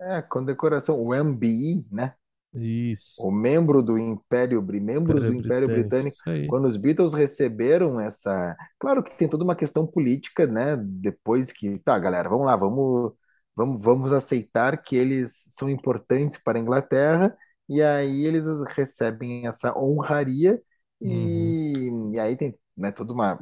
É, 0.00 0.20
condecoração, 0.22 1.00
o 1.00 1.14
MBE, 1.14 1.86
né? 1.90 2.14
Isso. 2.54 3.16
O 3.16 3.30
membro 3.30 3.82
do 3.82 3.98
Império, 3.98 4.60
Bri- 4.62 4.80
membros 4.80 5.24
Império 5.24 5.32
do 5.32 5.34
Império 5.34 5.68
Britânico, 5.68 5.70
Britânico, 5.70 6.22
quando 6.46 6.66
os 6.66 6.76
Beatles 6.76 7.14
receberam 7.14 8.00
essa. 8.00 8.56
Claro 8.78 9.02
que 9.02 9.16
tem 9.16 9.28
toda 9.28 9.44
uma 9.44 9.54
questão 9.56 9.86
política, 9.86 10.46
né? 10.46 10.76
Depois 10.76 11.52
que. 11.52 11.78
Tá, 11.80 11.98
galera, 11.98 12.28
vamos 12.28 12.46
lá, 12.46 12.56
vamos, 12.56 13.12
vamos, 13.54 13.82
vamos 13.84 14.12
aceitar 14.12 14.82
que 14.82 14.96
eles 14.96 15.44
são 15.48 15.68
importantes 15.70 16.36
para 16.38 16.58
a 16.58 16.60
Inglaterra, 16.62 17.36
e 17.68 17.82
aí 17.82 18.26
eles 18.26 18.44
recebem 18.76 19.46
essa 19.46 19.76
honraria, 19.78 20.60
Uhum, 21.04 21.56
e, 21.56 21.88
e 22.12 22.18
aí 22.20 22.36
tem 22.36 22.54
né, 22.76 22.92
toda 22.92 23.12
uma. 23.12 23.38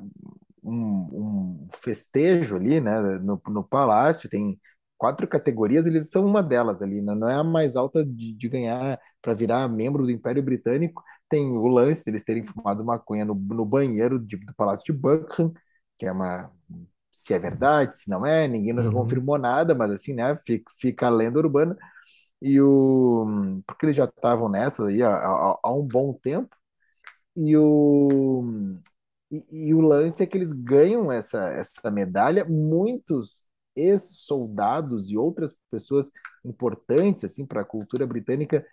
Um, 0.62 1.64
um 1.64 1.68
festejo 1.82 2.56
ali, 2.56 2.80
né, 2.80 3.00
no, 3.20 3.40
no 3.48 3.64
palácio, 3.64 4.28
tem 4.28 4.60
quatro 4.98 5.26
categorias, 5.26 5.86
eles 5.86 6.10
são 6.10 6.24
uma 6.26 6.42
delas 6.42 6.82
ali, 6.82 7.00
né? 7.00 7.14
Não 7.14 7.28
é 7.28 7.34
a 7.34 7.42
mais 7.44 7.76
alta 7.76 8.04
de, 8.04 8.34
de 8.34 8.48
ganhar 8.48 9.00
para 9.22 9.32
virar 9.34 9.66
membro 9.68 10.02
do 10.04 10.10
Império 10.10 10.42
Britânico, 10.42 11.02
tem 11.30 11.46
o 11.56 11.66
lance 11.66 12.04
deles 12.04 12.22
terem 12.24 12.44
fumado 12.44 12.84
maconha 12.84 13.24
no, 13.24 13.34
no 13.34 13.64
banheiro 13.64 14.18
de, 14.18 14.36
do 14.36 14.54
Palácio 14.54 14.84
de 14.84 14.92
Buckingham, 14.92 15.52
que 15.96 16.04
é 16.06 16.12
uma. 16.12 16.50
Se 17.12 17.34
é 17.34 17.38
verdade, 17.38 17.96
se 17.96 18.08
não 18.10 18.24
é, 18.26 18.46
ninguém 18.48 18.72
nunca 18.72 18.90
uhum, 18.90 18.92
confirmou 18.92 19.38
nada, 19.38 19.74
mas 19.74 19.90
assim, 19.92 20.14
né? 20.14 20.36
Fica, 20.46 20.70
fica 20.78 21.06
a 21.06 21.10
lenda 21.10 21.38
urbana. 21.38 21.76
E 22.42 22.60
o. 22.60 23.62
Porque 23.66 23.86
eles 23.86 23.96
já 23.96 24.04
estavam 24.06 24.48
nessa 24.48 24.86
aí 24.86 25.02
há, 25.02 25.10
há, 25.62 25.72
um 25.74 25.86
bom 25.86 26.12
tempo, 26.14 26.56
e 27.36 27.56
o. 27.56 28.42
E, 29.30 29.68
e 29.68 29.74
o 29.74 29.80
lance 29.80 30.22
é 30.22 30.26
que 30.26 30.36
eles 30.36 30.52
ganham 30.52 31.12
essa, 31.12 31.48
essa 31.50 31.90
medalha. 31.90 32.44
Muitos 32.44 33.44
ex-soldados 33.76 35.10
e 35.10 35.16
outras 35.16 35.54
pessoas 35.70 36.10
importantes 36.44 37.24
assim 37.24 37.46
para 37.46 37.60
a 37.62 37.64
cultura 37.64 38.06
britânica 38.06 38.66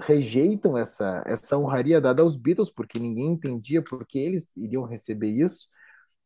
rejeitam 0.00 0.76
essa, 0.76 1.22
essa 1.26 1.56
honraria 1.58 2.00
dada 2.00 2.22
aos 2.22 2.36
Beatles, 2.36 2.70
porque 2.70 2.98
ninguém 2.98 3.28
entendia 3.28 3.82
por 3.82 4.06
que 4.06 4.18
eles 4.18 4.48
iriam 4.56 4.84
receber 4.84 5.28
isso, 5.28 5.68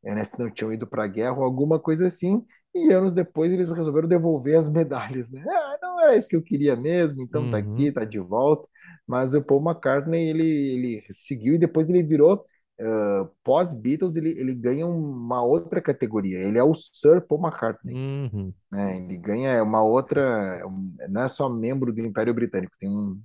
né, 0.02 0.24
se 0.24 0.38
não 0.38 0.50
tinham 0.50 0.72
ido 0.72 0.86
para 0.86 1.04
a 1.04 1.08
guerra 1.08 1.38
ou 1.38 1.44
alguma 1.44 1.80
coisa 1.80 2.06
assim, 2.06 2.44
e 2.76 2.92
anos 2.92 3.14
depois 3.14 3.50
eles 3.50 3.70
resolveram 3.70 4.08
devolver 4.08 4.56
as 4.56 4.68
medalhas, 4.68 5.30
né? 5.30 5.44
Ah, 5.48 5.78
não 5.80 6.00
era 6.00 6.16
isso 6.16 6.28
que 6.28 6.36
eu 6.36 6.42
queria 6.42 6.76
mesmo, 6.76 7.22
então 7.22 7.50
tá 7.50 7.58
uhum, 7.58 7.72
aqui, 7.72 7.92
tá 7.92 8.04
de 8.04 8.18
volta. 8.18 8.68
Mas 9.06 9.34
o 9.34 9.42
Paul 9.42 9.62
McCartney, 9.62 10.28
ele, 10.28 10.44
ele 10.44 11.04
seguiu 11.10 11.54
e 11.54 11.58
depois 11.58 11.88
ele 11.88 12.02
virou, 12.02 12.44
uh, 12.80 13.28
pós-Beatles, 13.44 14.16
ele, 14.16 14.30
ele 14.30 14.54
ganha 14.54 14.86
uma 14.86 15.42
outra 15.42 15.80
categoria. 15.80 16.38
Ele 16.38 16.58
é 16.58 16.62
o 16.62 16.74
Sir 16.74 17.20
Paul 17.20 17.40
McCartney, 17.40 17.94
uhum. 17.94 18.52
né? 18.70 18.96
Ele 18.96 19.16
ganha 19.16 19.62
uma 19.62 19.82
outra, 19.82 20.66
um, 20.66 20.94
não 21.08 21.22
é 21.22 21.28
só 21.28 21.48
membro 21.48 21.92
do 21.92 22.00
Império 22.00 22.34
Britânico, 22.34 22.74
tem 22.78 22.88
um 22.88 23.20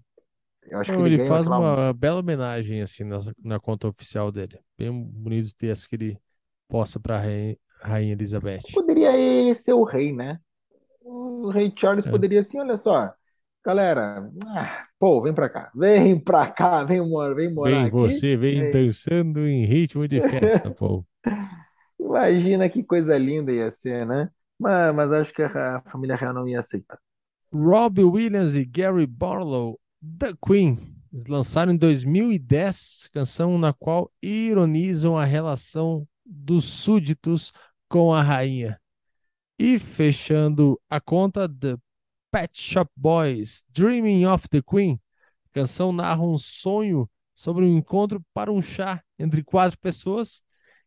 eu 0.64 0.80
acho 0.80 0.94
que 0.94 1.00
ele 1.00 1.16
ele 1.16 1.28
faz 1.28 1.46
lá, 1.46 1.60
um. 1.60 1.64
uma 1.64 1.94
bela 1.94 2.20
homenagem 2.20 2.82
assim 2.82 3.04
na, 3.04 3.20
na 3.44 3.60
conta 3.60 3.88
oficial 3.88 4.32
dele. 4.32 4.60
Bem 4.78 4.92
bonito 4.92 5.50
o 5.50 5.56
texto 5.56 5.90
que 5.90 5.96
ele 5.96 6.18
posta 6.68 7.00
para 7.00 7.20
Rainha, 7.82 8.14
Elizabeth. 8.14 8.66
Poderia 8.74 9.18
ele 9.18 9.54
ser 9.54 9.74
o 9.74 9.84
rei, 9.84 10.12
né? 10.14 10.40
O 11.02 11.50
rei 11.50 11.74
Charles 11.78 12.06
É. 12.06 12.08
poderia 12.08 12.42
assim, 12.42 12.60
olha 12.60 12.78
só, 12.78 13.14
galera, 13.66 14.30
ah, 14.48 14.88
pô, 15.00 15.22
vem 15.24 15.34
pra 15.34 15.50
cá, 15.50 15.72
vem 15.76 16.20
pra 16.20 16.48
cá, 16.52 16.84
vem 16.86 17.02
morar, 17.08 17.36
vem 17.36 17.54
morar 17.54 17.86
Vem 17.86 17.88
aqui. 17.88 18.26
você, 18.26 18.36
vem 18.36 18.64
Vem. 18.64 18.70
dançando 18.70 19.48
em 19.48 19.66
ritmo 19.66 20.06
de 20.08 20.22
festa, 20.22 20.70
pô. 20.72 21.06
Imagina 22.00 22.70
que 22.70 22.84
coisa 22.84 23.18
linda 23.18 23.52
ia 23.54 23.70
ser, 23.72 24.06
né? 24.06 24.30
Mas, 24.60 24.96
mas 24.96 25.12
acho 25.14 25.34
que 25.34 25.42
a, 25.44 25.78
a 25.78 25.82
família 25.90 26.16
real 26.16 26.34
não 26.34 26.48
ia 26.48 26.60
aceitar. 26.60 27.00
Robbie 27.54 28.04
Williams 28.04 28.56
e 28.56 28.66
Gary 28.66 29.06
Barlow, 29.06 29.80
The 30.02 30.34
Queen, 30.46 30.78
eles 31.12 31.26
lançaram 31.28 31.72
em 31.74 31.78
2010 31.78 33.10
canção 33.14 33.58
na 33.58 33.74
qual 33.74 34.12
ironizam 34.22 35.18
a 35.18 35.26
relação 35.26 36.08
dos 36.26 36.64
súditos 36.66 37.52
com 37.92 38.14
a 38.14 38.22
rainha. 38.22 38.80
E 39.60 39.78
fechando 39.78 40.80
a 40.90 41.02
conta, 41.02 41.48
The 41.50 41.76
Pet 42.32 42.50
Shop 42.54 42.90
Boys, 42.96 43.66
Dreaming 43.70 44.26
of 44.26 44.48
the 44.48 44.62
Queen. 44.62 44.98
A 45.48 45.50
canção 45.50 45.92
narra 45.92 46.24
um 46.24 46.38
sonho 46.38 47.08
sobre 47.36 47.66
um 47.66 47.78
encontro 47.78 48.24
para 48.34 48.50
um 48.50 48.62
chá 48.62 49.04
entre 49.20 49.44
quatro 49.44 49.78
pessoas, 49.78 50.42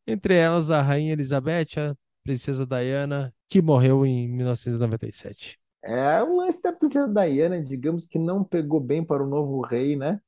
entre 0.06 0.34
elas 0.34 0.70
a 0.70 0.80
Rainha 0.80 1.12
Elizabeth, 1.12 1.78
a 1.78 1.94
Princesa 2.24 2.66
Diana, 2.66 3.34
que 3.50 3.60
morreu 3.60 4.06
em 4.06 4.26
1997. 4.26 5.58
É, 5.82 6.22
o 6.22 6.36
lance 6.36 6.62
da 6.62 6.72
Princesa 6.72 7.06
Diana, 7.06 7.62
digamos 7.62 8.06
que 8.06 8.18
não 8.18 8.42
pegou 8.42 8.80
bem 8.80 9.04
para 9.04 9.22
o 9.22 9.28
novo 9.28 9.60
rei, 9.60 9.94
né? 9.94 10.18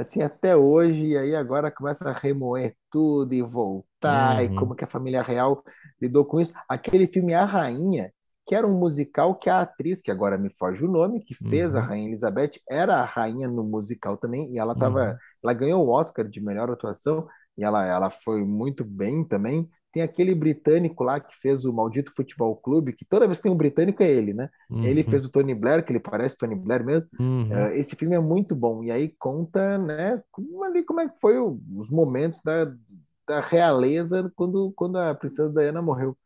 Assim, 0.00 0.22
até 0.22 0.56
hoje, 0.56 1.08
e 1.08 1.18
aí 1.18 1.34
agora 1.34 1.70
começa 1.70 2.08
a 2.08 2.12
remoer 2.12 2.76
tudo 2.90 3.32
e 3.34 3.42
voltar, 3.42 4.42
e 4.44 4.48
Uhum, 4.48 4.50
como 4.50 4.74
que 4.74 4.84
a 4.84 4.86
família 4.86 5.22
real 5.22 5.62
lidou 6.00 6.24
com 6.24 6.40
isso. 6.40 6.52
Aquele 6.68 7.06
filme 7.06 7.34
A 7.34 7.44
Rainha, 7.44 8.12
que 8.46 8.54
era 8.54 8.66
um 8.66 8.78
musical 8.78 9.34
que 9.36 9.50
a 9.50 9.60
atriz, 9.62 10.00
que 10.00 10.10
agora 10.10 10.38
me 10.38 10.50
foge 10.56 10.84
o 10.84 10.90
nome, 10.90 11.20
que 11.20 11.34
fez 11.34 11.74
a 11.74 11.80
uhum, 11.80 11.82
Rainha 11.82 12.06
Elizabeth, 12.08 12.52
era 12.68 12.96
a 12.96 13.04
rainha 13.04 13.48
no 13.48 13.64
musical 13.64 14.16
também, 14.16 14.52
e 14.52 14.58
ela 14.58 14.74
tava, 14.74 15.14
uhum, 15.14 15.20
ela 15.42 15.52
ganhou 15.52 15.84
o 15.86 15.90
Oscar 15.90 16.26
de 16.28 16.40
melhor 16.40 16.70
atuação, 16.70 17.26
e 17.56 17.64
ela, 17.64 17.84
ela 17.86 18.08
foi 18.10 18.44
muito 18.44 18.84
bem 18.84 19.24
também. 19.26 19.68
Tem 19.92 20.02
aquele 20.02 20.34
britânico 20.34 21.02
lá 21.04 21.18
que 21.20 21.34
fez 21.36 21.64
o 21.64 21.72
Maldito 21.72 22.12
Futebol 22.14 22.56
Clube, 22.56 22.92
que 22.92 23.04
toda 23.04 23.26
vez 23.26 23.38
que 23.38 23.44
tem 23.44 23.52
um 23.52 23.56
britânico 23.56 24.02
é 24.02 24.10
ele, 24.10 24.34
né? 24.34 24.48
Ele 24.80 25.02
uhum, 25.02 25.04
fez 25.04 25.24
o 25.24 25.30
Tony 25.30 25.54
Blair, 25.54 25.84
que 25.84 25.92
ele 25.92 26.00
parece 26.00 26.36
Tony 26.36 26.54
Blair 26.54 26.84
mesmo. 26.84 27.08
uhum. 27.18 27.70
Eh, 27.72 27.78
esse 27.78 27.96
filme 27.96 28.14
é 28.14 28.20
muito 28.20 28.54
bom. 28.54 28.84
E 28.84 28.90
aí 28.90 29.08
conta, 29.18 29.78
né, 29.78 30.22
como, 30.30 30.62
ali, 30.64 30.84
como 30.84 31.00
é 31.00 31.08
que 31.08 31.18
foi 31.20 31.38
o- 31.38 31.60
os 31.76 31.88
momentos 31.90 32.40
da, 32.44 32.66
da 33.26 33.40
realeza 33.40 34.30
quando, 34.36 34.72
quando 34.76 34.96
a 34.98 35.14
princesa 35.14 35.50
Diana 35.52 35.82
morreu. 35.82 36.16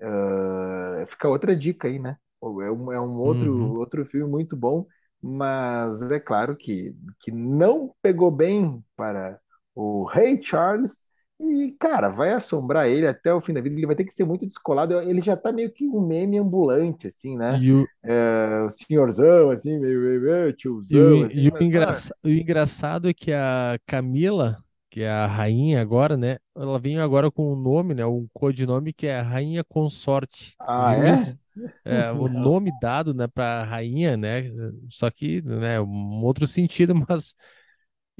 Eh, 0.00 1.06
fica 1.06 1.28
outra 1.28 1.54
dica 1.56 1.88
aí, 1.88 1.98
né? 1.98 2.16
É 2.42 2.46
um, 2.70 2.92
é 2.92 3.00
um 3.00 3.16
outro, 3.20 3.54
Uhum. 3.54 3.78
outro 3.78 4.04
filme 4.06 4.30
muito 4.30 4.56
bom, 4.56 4.86
mas 5.22 6.00
é 6.10 6.18
claro 6.20 6.56
que, 6.56 6.94
que 7.20 7.30
não 7.32 7.94
pegou 8.02 8.30
bem 8.30 8.82
para 8.96 9.38
o 9.74 10.04
Rei 10.04 10.42
Charles. 10.42 11.04
E, 11.40 11.72
cara, 11.78 12.08
vai 12.08 12.32
assombrar 12.32 12.86
ele 12.88 13.06
até 13.06 13.32
o 13.32 13.40
fim 13.40 13.52
da 13.52 13.60
vida. 13.60 13.76
Ele 13.76 13.86
vai 13.86 13.96
ter 13.96 14.04
que 14.04 14.12
ser 14.12 14.24
muito 14.24 14.46
descolado. 14.46 14.94
Ele 15.00 15.20
já 15.20 15.36
tá 15.36 15.52
meio 15.52 15.72
que 15.72 15.86
um 15.86 16.06
meme 16.06 16.38
ambulante, 16.38 17.06
assim, 17.06 17.36
né? 17.36 17.62
E 17.62 17.72
o, 17.72 17.86
É, 18.04 18.62
o 18.64 18.70
senhorzão, 18.70 19.50
assim, 19.50 19.78
meio, 19.78 20.00
meio, 20.00 20.20
meio 20.22 20.48
e 20.48 20.50
o, 20.50 20.52
tiozão, 20.52 21.22
assim, 21.22 21.40
e 21.40 21.48
o, 21.48 21.52
mas, 21.52 21.62
ah, 21.62 21.64
engraça, 21.64 22.14
o 22.22 22.28
engraçado 22.28 23.08
é 23.08 23.14
que 23.14 23.32
a 23.32 23.78
Camila, 23.86 24.62
que 24.90 25.02
é 25.02 25.10
a 25.10 25.26
rainha 25.26 25.80
agora, 25.80 26.16
né? 26.16 26.38
Ela 26.56 26.78
veio 26.78 27.02
agora 27.02 27.30
com 27.30 27.52
um 27.52 27.56
nome, 27.56 27.94
né? 27.94 28.04
Um 28.04 28.26
codinome 28.32 28.92
que 28.92 29.06
é 29.06 29.20
Rainha 29.20 29.64
Consorte. 29.64 30.56
ah, 30.58 30.94
é? 30.94 31.14
É, 31.84 32.10
o 32.12 32.28
nome 32.28 32.70
dado, 32.80 33.12
né, 33.12 33.26
para 33.26 33.64
rainha, 33.64 34.16
né? 34.16 34.44
Só 34.88 35.10
que, 35.10 35.42
né, 35.42 35.80
um 35.80 36.22
outro 36.24 36.46
sentido, 36.46 36.94
mas 37.08 37.34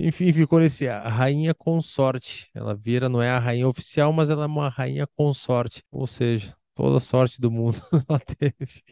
enfim, 0.06 0.32
ficou 0.32 0.60
nesse 0.60 0.88
a 0.88 1.08
rainha 1.08 1.54
consorte. 1.54 2.50
Ela 2.54 2.74
vira, 2.74 3.08
não 3.08 3.22
é 3.22 3.30
a 3.30 3.38
rainha 3.38 3.68
oficial, 3.68 4.12
mas 4.12 4.30
ela 4.30 4.44
é 4.44 4.46
uma 4.46 4.68
rainha 4.68 5.06
consorte. 5.16 5.82
Ou 5.90 6.06
seja, 6.06 6.56
toda 6.74 6.96
a 6.96 7.00
sorte 7.00 7.40
do 7.40 7.50
mundo 7.50 7.80
ela 8.08 8.18
teve. 8.20 8.82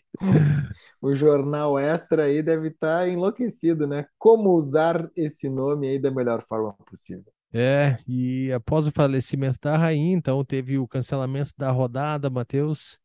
O 1.01 1.15
jornal 1.15 1.79
Extra 1.79 2.25
aí 2.25 2.43
deve 2.43 2.69
estar 2.69 3.09
enlouquecido, 3.09 3.87
né? 3.87 4.07
Como 4.19 4.55
usar 4.57 5.11
esse 5.17 5.49
nome 5.49 5.89
aí 5.89 5.99
da 5.99 6.11
melhor 6.11 6.43
forma 6.47 6.73
possível. 6.85 7.33
É, 7.53 7.97
e 8.07 8.53
após 8.53 8.87
o 8.87 8.93
falecimento 8.93 9.59
da 9.63 9.77
rainha, 9.77 10.15
então 10.15 10.45
teve 10.45 10.79
o 10.79 10.87
cancelamento 10.87 11.53
da 11.57 11.71
rodada, 11.71 12.29
Matheus, 12.29 12.99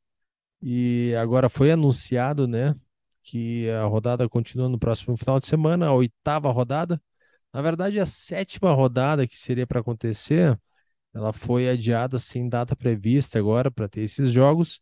e 0.62 1.16
agora 1.16 1.48
foi 1.48 1.72
anunciado, 1.72 2.46
né, 2.46 2.76
que 3.22 3.70
a 3.70 3.86
rodada 3.86 4.28
continua 4.28 4.68
no 4.68 4.78
próximo 4.78 5.16
final 5.16 5.40
de 5.40 5.48
semana, 5.48 5.88
a 5.88 5.94
oitava 5.94 6.52
rodada. 6.52 7.02
Na 7.54 7.62
verdade, 7.62 8.00
a 8.00 8.06
sétima 8.06 8.74
rodada 8.74 9.28
que 9.28 9.38
seria 9.38 9.68
para 9.68 9.80
acontecer, 9.80 10.60
ela 11.14 11.32
foi 11.32 11.70
adiada 11.70 12.18
sem 12.20 12.50
data 12.50 12.76
prevista 12.76 13.38
agora 13.38 13.70
para 13.70 13.88
ter 13.88 14.02
esses 14.02 14.32
jogos, 14.32 14.82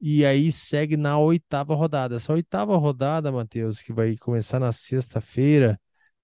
e 0.00 0.24
aí 0.24 0.50
segue 0.52 0.96
na 0.96 1.18
oitava 1.18 1.74
rodada. 1.74 2.16
Essa 2.16 2.32
oitava 2.32 2.76
rodada, 2.76 3.30
Matheus, 3.32 3.80
que 3.82 3.92
vai 3.92 4.16
começar 4.16 4.58
na 4.60 4.72
sexta-feira, 4.72 5.80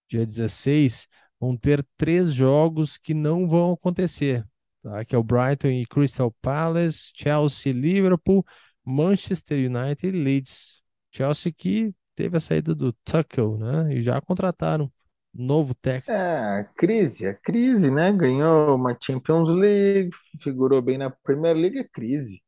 dia 0.08 0.26
16, 0.26 1.08
vão 1.40 1.56
ter 1.56 1.86
três 1.96 2.32
jogos 2.32 2.98
que 2.98 3.14
não 3.14 3.48
vão 3.48 3.72
acontecer, 3.72 4.44
tá? 4.82 5.04
Que 5.04 5.14
é 5.14 5.18
o 5.18 5.22
Brighton 5.24 5.68
e 5.68 5.86
Crystal 5.86 6.32
Palace, 6.42 7.10
Chelsea, 7.14 7.72
Liverpool, 7.72 8.44
Manchester 8.84 9.58
United 9.70 10.06
e 10.06 10.10
Leeds. 10.10 10.82
Chelsea 11.12 11.52
que 11.52 11.94
teve 12.16 12.36
a 12.36 12.40
saída 12.40 12.74
do 12.74 12.92
Tuchel, 13.04 13.58
né? 13.58 13.94
E 13.94 14.00
já 14.00 14.20
contrataram 14.20 14.90
novo 15.34 15.74
técnico. 15.74 16.04
É, 16.06 16.14
a 16.60 16.64
crise, 16.76 17.26
a 17.26 17.34
crise, 17.34 17.90
né? 17.90 18.12
Ganhou 18.12 18.74
uma 18.76 18.96
Champions 19.00 19.48
League, 19.48 20.10
figurou 20.42 20.82
bem 20.82 20.98
na 20.98 21.08
Premier 21.10 21.56
League, 21.56 21.78
é 21.78 21.84
crise. 21.84 22.42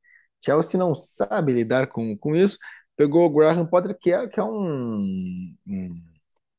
Chelsea 0.44 0.78
não 0.78 0.94
sabe 0.94 1.52
lidar 1.52 1.86
com, 1.88 2.16
com 2.18 2.36
isso. 2.36 2.58
Pegou 2.96 3.24
o 3.24 3.30
Graham 3.30 3.66
Potter, 3.66 3.96
que 3.98 4.12
é, 4.12 4.28
que 4.28 4.38
é 4.40 4.44
um, 4.44 4.98
um 5.66 5.88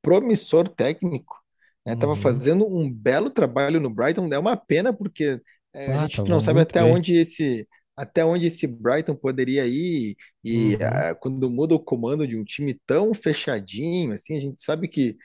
promissor 0.02 0.70
técnico, 0.70 1.36
né? 1.86 1.96
Tava 1.96 2.16
Uhum. 2.16 2.18
fazendo 2.18 2.68
um 2.68 2.92
belo 2.94 3.30
trabalho 3.30 3.80
no 3.80 3.90
Brighton. 3.90 4.30
É 4.34 4.40
uma 4.40 4.58
pena 4.58 4.94
porque 4.94 5.42
é, 5.74 5.94
a 5.94 5.98
Ah, 5.98 6.08
gente 6.08 6.22
tava 6.22 6.30
não 6.30 6.42
sabe 6.42 6.62
até 6.62 6.84
bem. 6.84 6.86
onde 6.86 7.16
esse 7.16 7.68
até 7.96 8.24
onde 8.26 8.46
esse 8.48 8.68
Brighton 8.68 9.16
poderia 9.16 9.66
ir 9.68 10.16
e 10.44 10.78
Uhum. 10.80 10.82
ah, 10.82 11.16
quando 11.16 11.50
muda 11.50 11.76
o 11.76 11.80
comando 11.80 12.28
de 12.28 12.38
um 12.38 12.44
time 12.46 12.74
tão 12.86 13.14
fechadinho, 13.14 14.14
assim, 14.14 14.38
a 14.38 14.42
gente 14.42 14.62
sabe 14.62 14.88
que 14.88 15.18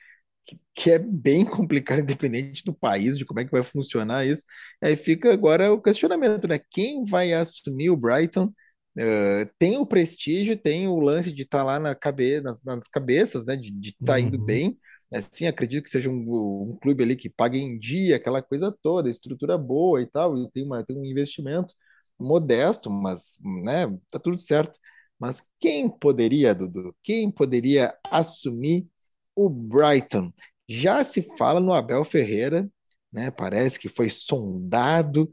que, 0.75 0.91
é 0.91 0.99
bem 0.99 1.45
complicado, 1.45 1.99
independente 2.01 2.63
do 2.63 2.73
país, 2.73 3.17
de 3.17 3.25
como 3.25 3.39
é 3.39 3.45
que 3.45 3.51
vai 3.51 3.63
funcionar 3.63 4.25
isso. 4.25 4.43
Aí 4.81 4.95
fica 4.95 5.31
agora 5.33 5.71
o 5.71 5.81
questionamento, 5.81 6.47
né? 6.47 6.59
Quem 6.71 7.05
vai 7.05 7.33
assumir 7.33 7.89
o 7.89 7.97
Brighton? 7.97 8.51
Uh, 8.97 9.49
tem 9.57 9.77
o 9.77 9.85
prestígio, 9.85 10.55
tem 10.57 10.87
o 10.87 10.99
lance 10.99 11.31
de 11.33 11.41
estar 11.43 11.59
tá 11.59 11.63
lá 11.63 11.79
na 11.79 11.95
cabe 11.95 12.41
nas, 12.41 12.61
nas, 12.63 12.87
cabeças, 12.87 13.45
né? 13.45 13.55
De 13.55 13.89
estar 13.89 14.13
tá 14.13 14.19
indo 14.19 14.37
Uhum. 14.37 14.45
bem. 14.45 14.77
Assim, 15.11 15.45
acredito 15.47 15.83
que 15.83 15.89
seja 15.91 16.09
um, 16.09 16.71
um, 16.71 16.77
clube 16.81 17.03
ali 17.03 17.15
que 17.15 17.29
paga 17.29 17.57
em 17.57 17.77
dia, 17.77 18.15
aquela 18.15 18.41
coisa 18.41 18.75
toda, 18.81 19.09
estrutura 19.09 19.57
boa 19.57 20.01
e 20.01 20.07
tal, 20.07 20.35
e 20.37 20.49
tem, 20.51 20.63
uma, 20.65 20.83
tem 20.83 20.97
um 20.97 21.05
investimento 21.05 21.73
modesto, 22.19 22.89
mas 22.89 23.37
né, 23.63 23.87
tá 24.09 24.19
tudo 24.19 24.39
certo. 24.41 24.79
Mas 25.19 25.41
quem 25.59 25.89
poderia, 25.89 26.53
Dudu? 26.55 26.95
Quem 27.03 27.31
poderia 27.31 27.95
assumir 28.11 28.87
o 29.35 29.49
Brighton? 29.49 30.31
Já 30.67 31.03
se 31.03 31.21
fala 31.37 31.59
no 31.59 31.73
Abel 31.73 32.05
Ferreira, 32.05 32.69
né? 33.11 33.31
Parece 33.31 33.79
que 33.79 33.89
foi 33.89 34.09
sondado, 34.09 35.29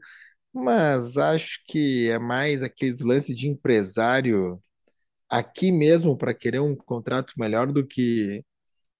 mas 0.53 1.17
acho 1.17 1.59
que 1.67 2.09
é 2.09 2.19
mais 2.19 2.63
aqueles 2.63 3.01
lances 3.01 3.35
de 3.37 3.47
empresário 3.49 4.61
aqui 5.29 5.71
mesmo 5.71 6.17
para 6.17 6.33
querer 6.33 6.59
um 6.59 6.75
contrato 6.75 7.33
melhor 7.37 7.71
do 7.71 7.85
que 7.85 8.43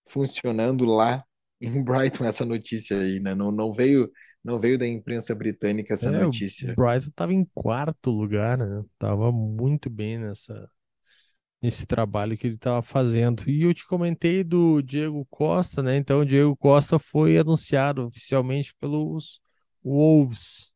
funcionando 0.07 0.85
lá 0.85 1.23
em 1.61 1.83
Brighton 1.83 2.25
essa 2.25 2.45
notícia 2.45 2.99
aí, 2.99 3.19
né? 3.19 3.35
Não, 3.35 3.51
não 3.51 3.73
veio 3.73 4.11
não 4.43 4.59
veio 4.59 4.77
da 4.77 4.87
imprensa 4.87 5.35
britânica 5.35 5.93
essa 5.93 6.11
É, 6.11 6.25
o 6.25 6.33
notícia. 6.33 6.75
Brighton 6.75 7.11
tava 7.15 7.33
em 7.33 7.45
quarto 7.53 8.09
lugar, 8.11 8.57
né? 8.57 8.83
Tava 8.97 9.31
muito 9.31 9.89
bem 9.89 10.17
nessa 10.17 10.69
nesse 11.61 11.85
trabalho 11.85 12.37
que 12.37 12.47
ele 12.47 12.55
estava 12.55 12.81
fazendo. 12.81 13.49
E 13.49 13.63
eu 13.63 13.73
te 13.73 13.85
comentei 13.87 14.43
do 14.43 14.81
Diego 14.81 15.25
Costa, 15.29 15.83
né? 15.83 15.97
Então, 15.97 16.21
o 16.21 16.25
Diego 16.25 16.55
Costa 16.57 16.99
foi 16.99 17.37
anunciado 17.37 18.05
oficialmente 18.07 18.73
pelos 18.79 19.39
Wolves. 19.83 20.73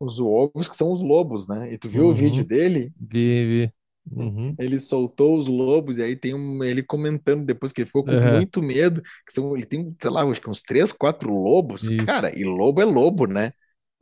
Os 0.00 0.18
ovos 0.20 0.68
que 0.70 0.76
são 0.76 0.90
os 0.92 1.02
lobos, 1.02 1.46
né? 1.48 1.70
E 1.72 1.76
tu 1.78 1.88
viu 1.90 2.06
o 2.06 2.14
vídeo 2.14 2.42
Uhum. 2.42 2.46
dele? 2.46 2.94
Vi, 3.00 3.46
vi. 3.46 3.72
Uhum. 4.10 4.58
Ele 4.58 4.80
soltou 4.80 5.38
os 5.38 5.46
lobos 5.48 5.98
e 5.98 6.02
aí 6.02 6.16
tem 6.16 6.32
um, 6.34 6.64
ele 6.64 6.82
comentando 6.82 7.44
depois 7.44 7.72
que 7.72 7.82
ele 7.82 7.86
ficou 7.86 8.06
com 8.06 8.14
Uhum. 8.14 8.16
muito 8.16 8.62
medo, 8.62 9.02
que 9.26 9.32
são, 9.32 9.54
ele 9.54 9.66
tem, 9.66 9.94
sei 10.00 10.10
lá, 10.10 10.22
acho 10.24 10.40
que 10.40 10.48
uns 10.50 10.62
três, 10.62 10.92
quatro 10.92 11.30
lobos. 11.30 11.90
Isso. 11.90 11.96
Cara, 11.96 12.32
e 12.38 12.42
lobo 12.44 12.80
é 12.80 12.84
lobo, 12.86 13.26
né? 13.26 13.52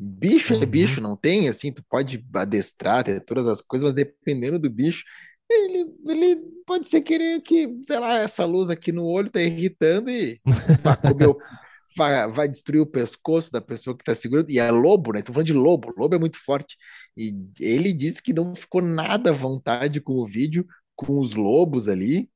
Bicho 0.01 0.55
é 0.55 0.65
Uhum. 0.65 0.67
bicho, 0.67 1.01
não 1.01 1.17
tem 1.17 1.49
assim, 1.49 1.73
tu 1.73 1.83
pode 1.89 2.25
adestrar, 2.35 3.03
ter 3.05 3.21
todas 3.25 3.49
as 3.49 3.61
coisas, 3.63 3.85
mas 3.87 3.95
dependendo 3.95 4.59
do 4.59 4.71
bicho, 4.71 5.05
ele, 5.49 5.95
ele 6.07 6.37
pode 6.67 6.89
ser 6.89 7.03
querer 7.03 7.41
que, 7.43 7.69
sei 7.85 7.99
lá, 7.99 8.19
essa 8.19 8.45
luz 8.45 8.71
aqui 8.71 8.93
no 8.93 9.05
olho 9.07 9.31
tá 9.31 9.41
irritando 9.41 10.11
e 10.11 10.39
vai 10.83 10.97
comer 10.97 11.35
vai, 11.97 12.29
vai 12.31 12.49
destruir 12.49 12.81
o 12.81 12.87
pescoço 12.87 13.51
da 13.53 13.61
pessoa 13.61 13.97
que 13.97 14.05
tá 14.05 14.15
segurando. 14.15 14.51
E 14.51 14.59
é 14.59 14.71
lobo, 14.71 15.13
né? 15.13 15.21
Estão 15.21 15.35
falando 15.35 15.47
de 15.47 15.53
lobo, 15.53 15.93
lobo 15.97 16.15
é 16.15 16.19
muito 16.19 16.39
forte. 16.39 16.77
E 17.17 17.35
ele 17.61 17.93
disse 17.93 18.23
que 18.23 18.33
não 18.33 18.55
ficou 18.55 18.83
nada 18.83 19.31
à 19.31 19.33
vontade 19.33 20.01
com 20.01 20.15
o 20.15 20.27
vídeo, 20.27 20.67
com 20.97 21.19
os 21.21 21.35
lobos 21.35 21.89
ali. 21.89 22.31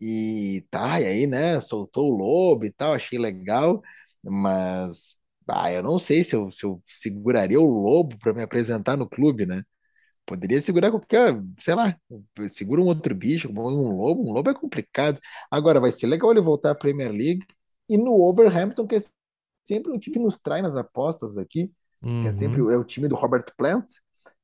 E 0.00 0.66
tá, 0.70 1.00
e 1.00 1.04
aí, 1.06 1.26
né? 1.26 1.60
Soltou 1.60 2.10
o 2.12 2.16
lobo 2.16 2.64
e 2.64 2.70
tal, 2.70 2.92
achei 2.92 3.18
legal, 3.18 3.80
mas 4.22 5.16
ah, 5.48 5.70
eu 5.72 5.82
não 5.82 5.98
sei 5.98 6.24
se 6.24 6.34
eu, 6.34 6.50
se 6.50 6.64
eu 6.64 6.82
seguraria 6.86 7.60
o 7.60 7.66
lobo 7.66 8.18
para 8.18 8.32
me 8.34 8.42
apresentar 8.42 8.96
no 8.96 9.08
clube, 9.08 9.46
né? 9.46 9.62
Poderia 10.26 10.60
segurar 10.60 10.90
qualquer, 10.90 11.38
sei 11.58 11.74
lá, 11.74 11.96
segura 12.48 12.80
um 12.80 12.86
outro 12.86 13.14
bicho, 13.14 13.48
um 13.50 13.96
lobo, 13.96 14.28
um 14.28 14.32
lobo 14.32 14.50
é 14.50 14.54
complicado. 14.54 15.20
Agora, 15.50 15.80
vai 15.80 15.90
ser 15.90 16.06
legal 16.06 16.30
ele 16.30 16.40
voltar 16.40 16.70
à 16.70 16.74
Premier 16.74 17.10
League 17.10 17.46
e 17.88 17.96
no 17.98 18.16
Wolverhampton, 18.16 18.86
que 18.86 18.96
é 18.96 19.00
sempre 19.64 19.92
um 19.92 19.98
time 19.98 20.16
que 20.16 20.22
nos 20.22 20.40
trai 20.40 20.62
nas 20.62 20.76
apostas 20.76 21.36
aqui, 21.36 21.70
que 22.20 22.28
é 22.28 22.32
sempre 22.32 22.62
Uhum, 22.62 22.70
é 22.70 22.76
o 22.76 22.84
time 22.84 23.08
do 23.08 23.14
Robert 23.14 23.44
Plant, 23.56 23.86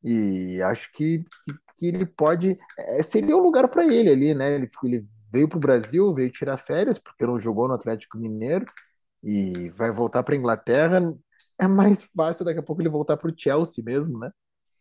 e 0.02 0.60
acho 0.62 0.90
que, 0.92 1.24
que, 1.44 1.54
que 1.76 1.86
ele 1.86 2.06
pode, 2.06 2.58
é, 2.78 3.02
seria 3.02 3.36
o 3.36 3.40
lugar 3.40 3.68
para 3.68 3.84
ele 3.86 4.10
ali, 4.10 4.34
né? 4.34 4.54
Ele, 4.54 4.68
ele 4.84 5.04
veio 5.32 5.48
para 5.48 5.56
o 5.58 5.60
Brasil, 5.60 6.14
veio 6.14 6.30
tirar 6.30 6.56
férias, 6.56 6.98
porque 6.98 7.26
não 7.26 7.38
jogou 7.38 7.68
no 7.68 7.74
Atlético 7.74 8.18
Mineiro, 8.18 8.66
e 9.22 9.70
vai 9.70 9.92
voltar 9.92 10.22
para 10.22 10.36
Inglaterra. 10.36 11.14
É 11.58 11.66
mais 11.66 12.02
fácil 12.02 12.44
daqui 12.44 12.58
a 12.58 12.62
pouco 12.62 12.80
ele 12.82 12.88
voltar 12.88 13.16
para 13.16 13.30
o 13.30 13.34
Chelsea 13.36 13.84
mesmo, 13.84 14.18
né? 14.18 14.30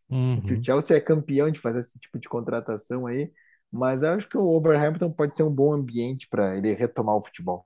Que 0.10 0.53
o 0.53 0.57
uhum. 0.57 0.64
Chelsea 0.64 0.97
é 0.97 1.01
campeão 1.01 1.51
de 1.51 1.60
fazer 1.60 1.80
esse 1.80 1.99
tipo 1.99 2.20
de 2.20 2.28
contratação 2.28 3.05
aí, 3.05 3.32
mas 3.72 4.03
acho 4.03 4.28
que 4.28 4.38
o 4.38 4.43
Wolverhampton 4.43 5.12
pode 5.12 5.38
ser 5.38 5.43
um 5.43 5.53
bom 5.53 5.72
ambiente 5.72 6.28
para 6.28 6.57
ele 6.57 6.74
retomar 6.74 7.16
o 7.16 7.22
futebol. 7.22 7.66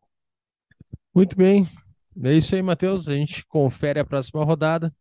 Muito 1.16 1.38
bem. 1.38 1.68
É 2.22 2.34
isso 2.34 2.54
aí, 2.54 2.62
Matheus. 2.62 3.08
A 3.08 3.14
gente 3.14 3.46
confere 3.46 4.00
a 4.00 4.06
próxima 4.06 4.44
rodada. 4.44 4.88
A 4.88 4.92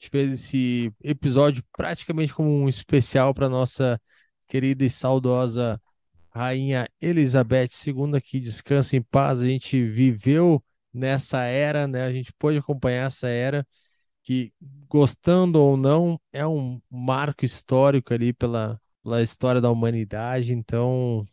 gente 0.00 0.10
fez 0.10 0.32
esse 0.32 0.92
episódio 1.02 1.62
praticamente 1.76 2.34
como 2.34 2.48
um 2.48 2.68
especial 2.68 3.34
para 3.34 3.48
nossa 3.48 4.00
querida 4.48 4.82
e 4.82 4.88
saudosa 4.88 5.80
Rainha 6.30 6.88
Elizabeth 7.00 7.68
II, 7.86 8.20
que 8.22 8.40
descansa 8.40 8.96
em 8.96 9.02
paz. 9.02 9.42
A 9.42 9.46
gente 9.46 9.84
viveu 9.84 10.64
nessa 10.92 11.42
era, 11.42 11.86
né? 11.86 12.04
A 12.04 12.12
gente 12.12 12.32
pôde 12.38 12.58
acompanhar 12.58 13.06
essa 13.06 13.28
era 13.28 13.66
que, 14.22 14.52
gostando 14.88 15.60
ou 15.60 15.76
não, 15.76 16.20
é 16.32 16.46
um 16.46 16.80
marco 16.90 17.44
histórico 17.44 18.12
ali 18.14 18.32
pela, 18.32 18.80
pela 19.02 19.22
história 19.22 19.60
da 19.60 19.70
humanidade. 19.70 20.52
Então, 20.52 21.26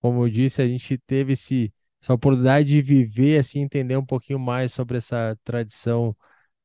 como 0.00 0.24
eu 0.24 0.30
disse, 0.30 0.62
a 0.62 0.66
gente 0.68 0.98
teve 0.98 1.32
esse, 1.34 1.72
essa 2.02 2.14
oportunidade 2.14 2.68
de 2.68 2.82
viver, 2.82 3.38
assim, 3.38 3.60
entender 3.60 3.96
um 3.96 4.06
pouquinho 4.06 4.38
mais 4.38 4.72
sobre 4.72 4.98
essa 4.98 5.38
tradição 5.44 6.16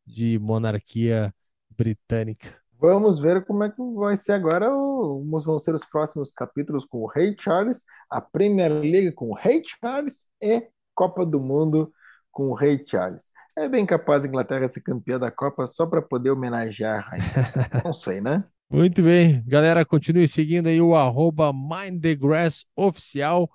de 0.06 0.40
monarquia 0.40 1.34
britânica. 1.72 2.62
Vamos 2.80 3.20
ver 3.20 3.46
como 3.46 3.64
é 3.64 3.70
que 3.70 3.82
vai 3.96 4.16
ser 4.16 4.34
agora, 4.34 4.74
o- 4.74 5.20
como 5.20 5.40
vão 5.40 5.60
ser 5.60 5.76
os 5.76 5.86
próximos 5.86 6.32
capítulos 6.32 6.86
com 6.86 7.00
o 7.00 7.08
Rei 7.08 7.36
Charles, 7.38 7.84
a 8.10 8.22
Premier 8.22 8.72
League 8.72 9.12
com 9.12 9.30
o 9.30 9.36
Rei 9.36 9.62
Charles 9.66 10.28
e 10.42 10.70
Copa 10.96 11.26
do 11.26 11.40
Mundo 11.40 11.92
com 12.32 12.50
o 12.50 12.54
Rei 12.54 12.84
Charles. 12.86 13.32
É 13.58 13.68
bem 13.68 13.86
capaz 13.86 14.24
a 14.24 14.28
Inglaterra 14.28 14.68
ser 14.68 14.82
campeã 14.82 15.20
da 15.20 15.32
Copa 15.32 15.66
só 15.68 15.86
para 15.86 16.02
poder 16.02 16.32
homenagear 16.32 17.00
a 17.00 17.10
rainha. 17.10 17.26
Não 17.84 17.94
sei, 17.94 18.22
né? 18.22 18.44
Muito 18.70 19.02
bem, 19.02 19.44
galera, 19.48 19.84
continue 19.84 20.28
seguindo 20.28 20.68
aí 20.68 20.80
o 20.80 20.96
arroba 20.96 21.52
Mind 21.52 22.02
the 22.02 22.16
Grass 22.16 22.66
oficial. 22.76 23.50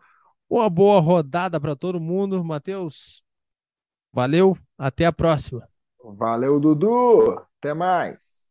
Uma 0.50 0.68
boa 0.68 1.00
rodada 1.00 1.60
para 1.60 1.76
todo 1.76 2.00
mundo. 2.00 2.44
Matheus, 2.44 3.22
valeu, 4.12 4.58
até 4.76 5.06
a 5.06 5.12
próxima. 5.12 5.68
Valeu, 6.02 6.60
Dudu! 6.60 7.40
Até 7.58 7.72
mais! 7.72 8.43